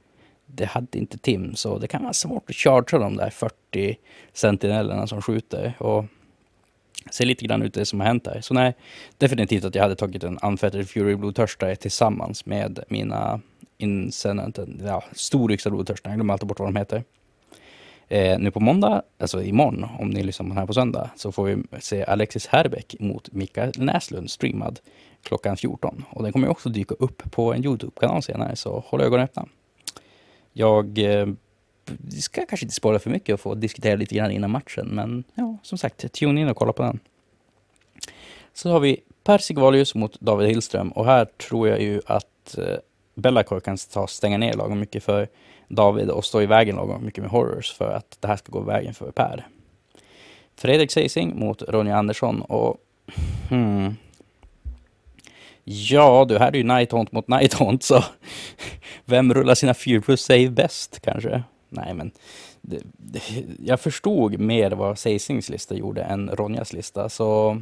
[0.46, 3.98] Det hade inte Tim, så det kan vara svårt att chargea de där 40
[4.34, 5.74] sentinellerna som skjuter.
[5.80, 6.06] Och
[7.12, 8.42] ser lite grann ut det som har hänt där.
[8.42, 8.74] Så nej,
[9.18, 13.42] definitivt att jag hade tagit en Unfettered Fury blodtörstare tillsammans med mina
[13.78, 16.12] Incenent, ja, storyxade blodtörstar.
[16.12, 17.04] Jag glömmer alltid bort vad de heter.
[18.14, 21.32] Eh, nu på måndag, alltså imorgon, om ni lyssnar på den här på söndag, så
[21.32, 24.80] får vi se Alexis Herbeck mot Mikael Näslund streamad
[25.24, 26.06] klockan 14.
[26.10, 29.46] Och den kommer också dyka upp på en Youtube-kanal senare, så håll ögonen öppna.
[30.52, 31.28] Jag eh,
[32.22, 35.58] ska kanske inte spoila för mycket och få diskutera lite grann innan matchen, men ja,
[35.64, 37.00] som sagt, tune in och kolla på den.
[38.54, 42.76] Så har vi Per Sigvalius mot David Hillström och här tror jag ju att eh,
[43.16, 45.28] Bellacore kan ta, stänga ner lagom mycket för
[45.68, 48.60] David och stå i vägen lagom mycket med Horrors för att det här ska gå
[48.60, 49.48] vägen för Per.
[50.56, 52.78] Fredrik Seising mot Ronja Andersson och
[53.50, 53.96] hmm,
[55.64, 58.04] Ja, du, här är ju Nighthaunt mot Nighthaunt, så
[59.06, 61.44] vem rullar sina 4 plus save bäst kanske?
[61.70, 62.12] Nej, men
[62.62, 63.22] det, det,
[63.60, 67.62] jag förstod mer vad Seisings lista gjorde än Ronjas lista, så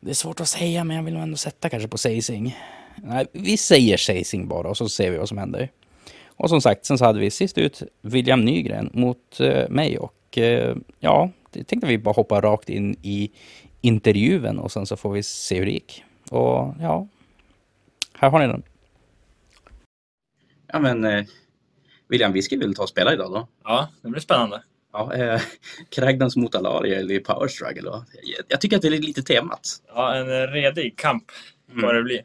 [0.00, 2.56] det är svårt att säga, men jag vill nog ändå sätta kanske på Seising.
[2.96, 5.68] Nej, vi säger Seising bara och så ser vi vad som händer.
[6.42, 10.38] Och som sagt, sen så hade vi sist ut William Nygren mot eh, mig och
[10.38, 13.30] eh, ja, det tänkte vi bara hoppa rakt in i
[13.80, 16.04] intervjun och sen så får vi se hur det gick.
[16.30, 17.08] Och ja,
[18.14, 18.62] här har ni den.
[20.66, 21.24] Ja men eh,
[22.08, 23.48] William, vi ska väl ta och spela idag då?
[23.64, 24.62] Ja, det blir spännande.
[24.92, 25.40] Ja, eh,
[25.88, 27.90] Kragnans mot Alaria i Power Struggle.
[28.22, 29.68] Jag, jag tycker att det är lite temat.
[29.94, 31.24] Ja, en redig kamp
[31.70, 31.96] kommer mm.
[31.96, 32.20] det bli.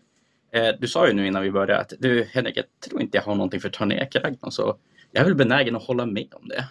[0.51, 3.23] Eh, du sa ju nu innan vi började att du Henrik, jag tror inte jag
[3.23, 4.77] har någonting för Kragnon så
[5.11, 6.65] jag är väl benägen att hålla med om det.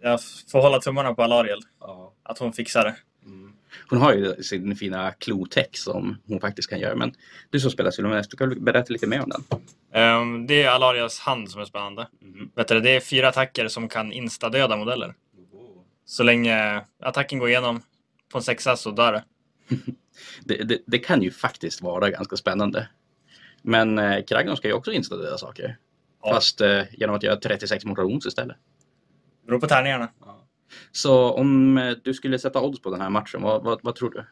[0.00, 0.20] Jag
[0.52, 1.60] får hålla tummarna på Alariel.
[1.80, 2.12] Ja.
[2.22, 2.96] Att hon fixar det.
[3.24, 3.52] Mm.
[3.90, 6.96] Hon har ju sin fina klotech som hon faktiskt kan göra.
[6.96, 7.12] Men
[7.50, 9.44] du som spelar Sylvanas, du kan berätta lite mer om den?
[10.02, 12.08] Um, det är Alarias hand som är spännande.
[12.22, 12.50] Mm.
[12.54, 15.14] Vet du, det är fyra attacker som kan insta-döda modeller.
[15.52, 15.82] Oh.
[16.04, 17.82] Så länge attacken går igenom
[18.32, 19.24] på en sexa så dör det.
[20.44, 20.78] det, det.
[20.86, 22.88] det, kan ju faktiskt vara ganska spännande.
[23.62, 25.76] Men eh, Kragnon ska ju också installera saker.
[26.22, 26.34] Ja.
[26.34, 28.56] Fast eh, genom att göra 36 mutations istället.
[29.46, 30.08] Beror på tärningarna.
[30.20, 30.48] Ja.
[30.92, 34.10] Så om eh, du skulle sätta odds på den här matchen, vad, vad, vad, tror
[34.10, 34.24] du?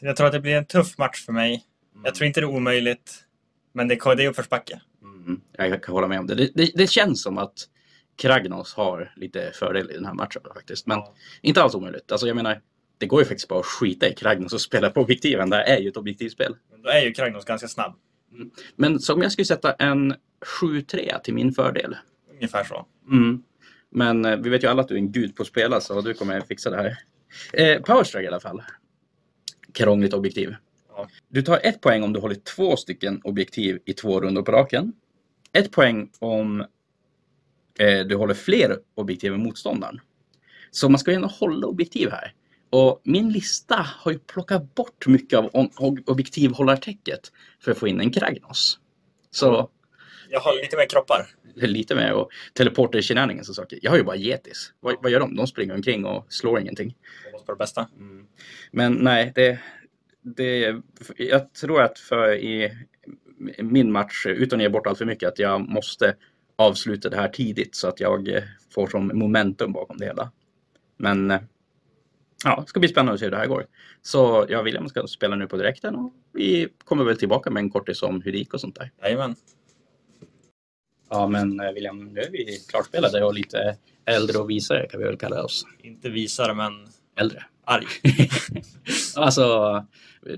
[0.00, 1.64] Jag tror att det blir en tuff match för mig.
[1.92, 2.04] Mm.
[2.04, 3.24] Jag tror inte det är omöjligt.
[3.72, 4.80] Men det, det är uppförsbacke.
[5.02, 5.40] Mm.
[5.52, 6.34] Jag kan hålla med om det.
[6.34, 6.70] Det, det.
[6.74, 7.68] det, känns som att
[8.16, 10.86] Kragnos har lite fördel i den här matchen faktiskt.
[10.86, 11.14] Men ja.
[11.42, 12.12] inte alls omöjligt.
[12.12, 12.60] Alltså jag menar,
[12.98, 15.50] det går ju faktiskt bara att skita i Kragnos och spela på objektiven.
[15.50, 16.56] Det här är ju ett objektivspel.
[16.82, 17.94] Då är ju Kragnos ganska snabb.
[18.76, 20.14] Men så om jag skulle sätta en
[20.60, 21.96] 7-3 till min fördel.
[22.32, 22.86] Ungefär så.
[23.10, 23.42] Mm.
[23.90, 26.00] Men eh, vi vet ju alla att du är en gud på att spela så
[26.00, 26.98] du kommer fixa det här.
[27.52, 28.62] Eh, Powerstrike i alla fall.
[29.72, 30.54] Krångligt objektiv.
[30.96, 31.08] Ja.
[31.28, 34.92] Du tar ett poäng om du håller två stycken objektiv i två rundor på raken.
[35.52, 36.60] Ett poäng om
[37.78, 40.00] eh, du håller fler objektiv än motståndaren.
[40.70, 42.32] Så man ska ju ändå hålla objektiv här.
[42.70, 45.70] Och min lista har ju plockat bort mycket av
[46.06, 48.78] objektivhållartäcket för att få in en Kragnos.
[49.30, 49.70] Så...
[50.30, 51.26] Jag har lite mer kroppar.
[51.54, 53.78] Lite mer och teleporter shenanigans och saker.
[53.82, 54.72] Jag har ju bara Getis.
[54.80, 55.36] Vad, vad, gör de?
[55.36, 56.94] De springer omkring och slår ingenting.
[57.46, 57.88] På det bästa.
[57.98, 58.26] Mm.
[58.70, 59.58] Men nej, det,
[60.22, 60.82] det...
[61.16, 62.72] Jag tror att för i
[63.58, 66.14] min match, utan att ge bort allt för mycket, att jag måste
[66.56, 70.30] avsluta det här tidigt så att jag får som momentum bakom det hela.
[70.96, 71.32] Men
[72.44, 73.66] ja, det ska bli spännande att se hur det här går.
[74.02, 77.60] Så jag och William ska spela nu på direkten och vi kommer väl tillbaka med
[77.60, 78.90] en kortis om hur det gick och sånt där.
[79.02, 79.34] Jajamän.
[81.10, 85.06] Ja, men eh, William, nu är vi klarspelade och lite äldre och visare kan vi
[85.06, 85.66] väl kalla oss.
[85.82, 86.72] Inte visare, men
[87.16, 87.44] äldre.
[87.64, 87.86] Arg.
[89.16, 89.86] alltså,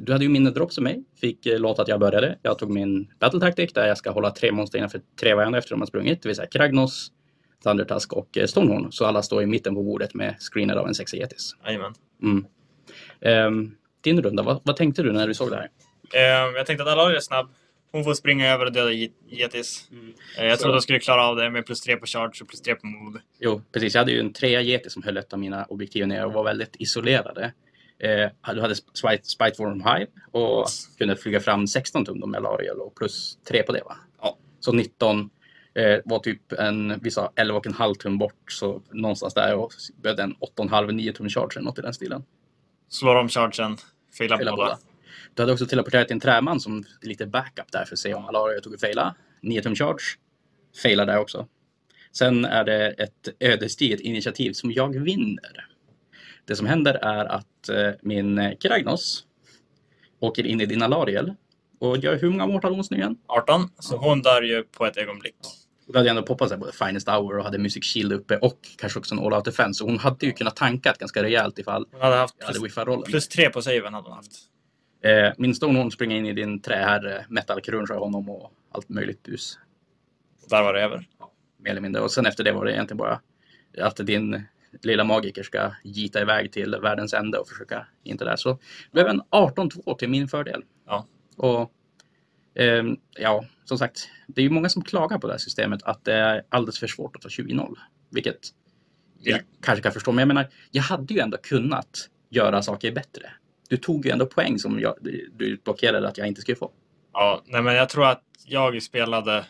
[0.00, 1.04] du hade ju mindre dropp som mig.
[1.20, 2.38] Fick eh, låta att jag började.
[2.42, 5.70] Jag tog min battle tactic där jag ska hålla tre monster innanför tre varandra efter
[5.70, 6.22] de har sprungit.
[6.22, 7.12] Det vill säga Kragnos,
[7.64, 8.92] Thundertusk och eh, Stonehorn.
[8.92, 11.56] Så alla står i mitten på bordet med screener av en sexagetis.
[11.66, 11.94] Jajamän.
[12.22, 12.46] Mm.
[13.20, 16.48] Um, din runda, vad, vad, tänkte du när du såg det här?
[16.48, 17.48] Um, jag tänkte att alla är snabb.
[17.92, 18.90] Hon får springa över och döda
[19.26, 19.88] Getis.
[19.90, 20.06] Mm.
[20.38, 22.60] Uh, jag trodde hon skulle klara av det med plus tre på charge och plus
[22.60, 23.20] tre på mod.
[23.40, 23.94] Jo, precis.
[23.94, 26.44] Jag hade ju en trea Getis som höll ett av mina objektiv ner och var
[26.44, 27.52] väldigt isolerade.
[27.98, 30.66] Eh, du hade Spite, Spiteform Hive och
[30.98, 33.96] kunde flyga fram 16 tum med Lariel och plus 3 på det va?
[34.20, 34.38] Ja.
[34.60, 35.30] Så 19
[35.76, 39.72] eh, var typ en, vi sa 11,5 tum bort så någonstans där och
[40.02, 42.24] behövde en 8,5-9 tum charge eller något i den stilen.
[42.88, 43.76] Slår om chargen,
[44.18, 44.56] failar båda.
[44.56, 44.78] båda.
[45.34, 48.60] Du hade också teleporterat en träman som lite backup där för att se om Alaria
[48.60, 49.14] tog och faila.
[49.40, 50.02] 9 tum charge,
[50.82, 51.46] failar där också.
[52.12, 55.66] Sen är det ett ödesdigert initiativ som jag vinner.
[56.44, 59.24] Det som händer är att eh, min Kragnos
[60.20, 61.34] åker in i din Alariel
[61.78, 63.16] och gör hur många mortal wounds nu igen?
[63.26, 65.36] 18, så hon dör ju på ett ögonblick.
[65.86, 68.58] Då hade jag ändå poppat sig både Finest Hour och hade Music Shield uppe och
[68.78, 69.78] kanske också en All Out Defense.
[69.78, 73.28] Så hon hade ju kunnat tanka ganska rejält ifall hon hade haft plus, hade plus
[73.28, 74.32] tre på saven hade hon haft.
[75.04, 79.58] Eh, min Stonehorn springer in i din träherre, metal crunchar honom och allt möjligt bus.
[80.48, 81.08] Där var det över?
[81.18, 82.02] Ja, mer eller mindre.
[82.02, 83.20] Och sen efter det var det egentligen bara
[83.78, 84.44] att din
[84.82, 88.36] lilla magiker ska gita iväg till världens ände och försöka inte där.
[88.36, 88.58] Så det
[88.92, 90.64] blev en 18-2 till min fördel.
[90.86, 91.06] Ja.
[91.36, 91.68] Och eh,
[93.18, 96.12] ja, som sagt, det är ju många som klagar på det här systemet att det
[96.12, 97.76] är alldeles för svårt att ta 20-0.
[98.10, 98.38] Vilket
[99.20, 100.12] jag kanske kan förstå.
[100.12, 103.30] Men jag menar, jag hade ju ändå kunnat göra saker bättre.
[103.68, 104.94] Du tog ju ändå poäng som jag,
[105.32, 106.70] du blockerade att jag inte skulle få.
[107.12, 109.44] Ja, nej men jag tror att jag spelade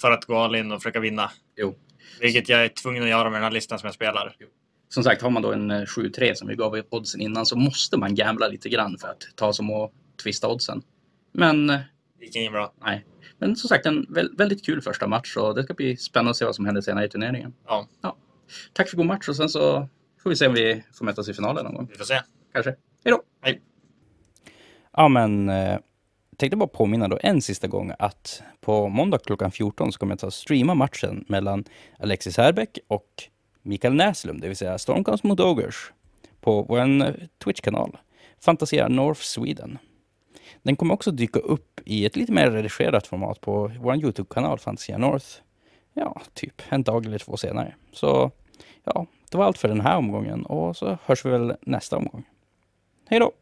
[0.00, 1.30] för att gå all in och försöka vinna.
[1.56, 1.76] Jo.
[2.20, 4.36] Vilket jag är tvungen att göra med den här listan som jag spelar.
[4.38, 4.46] Jo
[4.94, 7.96] som sagt, har man då en 7-3 eh, som vi gav oddsen innan så måste
[7.96, 9.92] man gambla lite grann för att ta som att
[10.22, 10.82] twista oddsen.
[11.32, 11.78] Men...
[12.20, 12.72] Gick inget bra.
[12.80, 13.06] Nej.
[13.38, 14.06] Men som sagt, en
[14.38, 17.04] väldigt kul första match och det ska bli spännande att se vad som händer senare
[17.04, 17.54] i turneringen.
[17.66, 17.88] Ja.
[18.02, 18.16] ja.
[18.72, 19.88] Tack för god match och sen så
[20.22, 21.88] får vi se om vi får mötas i finalen någon gång.
[21.90, 22.20] Vi får se.
[22.52, 22.70] Kanske.
[23.04, 23.22] Hej då!
[23.42, 23.62] Hej!
[24.92, 25.78] Ja, men eh,
[26.36, 30.26] tänkte bara påminna då en sista gång att på måndag klockan 14 så kommer jag
[30.26, 31.64] att streama matchen mellan
[31.98, 33.06] Alexis Herbeck och
[33.62, 35.92] Mikael Näslund, det vill säga Stormcast mot Ogers,
[36.40, 37.14] på vår eh,
[37.44, 37.98] Twitch-kanal,
[38.40, 39.78] Fantasia North Sweden.
[40.62, 44.98] Den kommer också dyka upp i ett lite mer redigerat format på vår Youtube-kanal Fantasia
[44.98, 45.26] North.
[45.94, 47.74] Ja, typ en dag eller två senare.
[47.92, 48.30] Så
[48.84, 52.24] ja, det var allt för den här omgången och så hörs vi väl nästa omgång.
[53.08, 53.32] Hej då!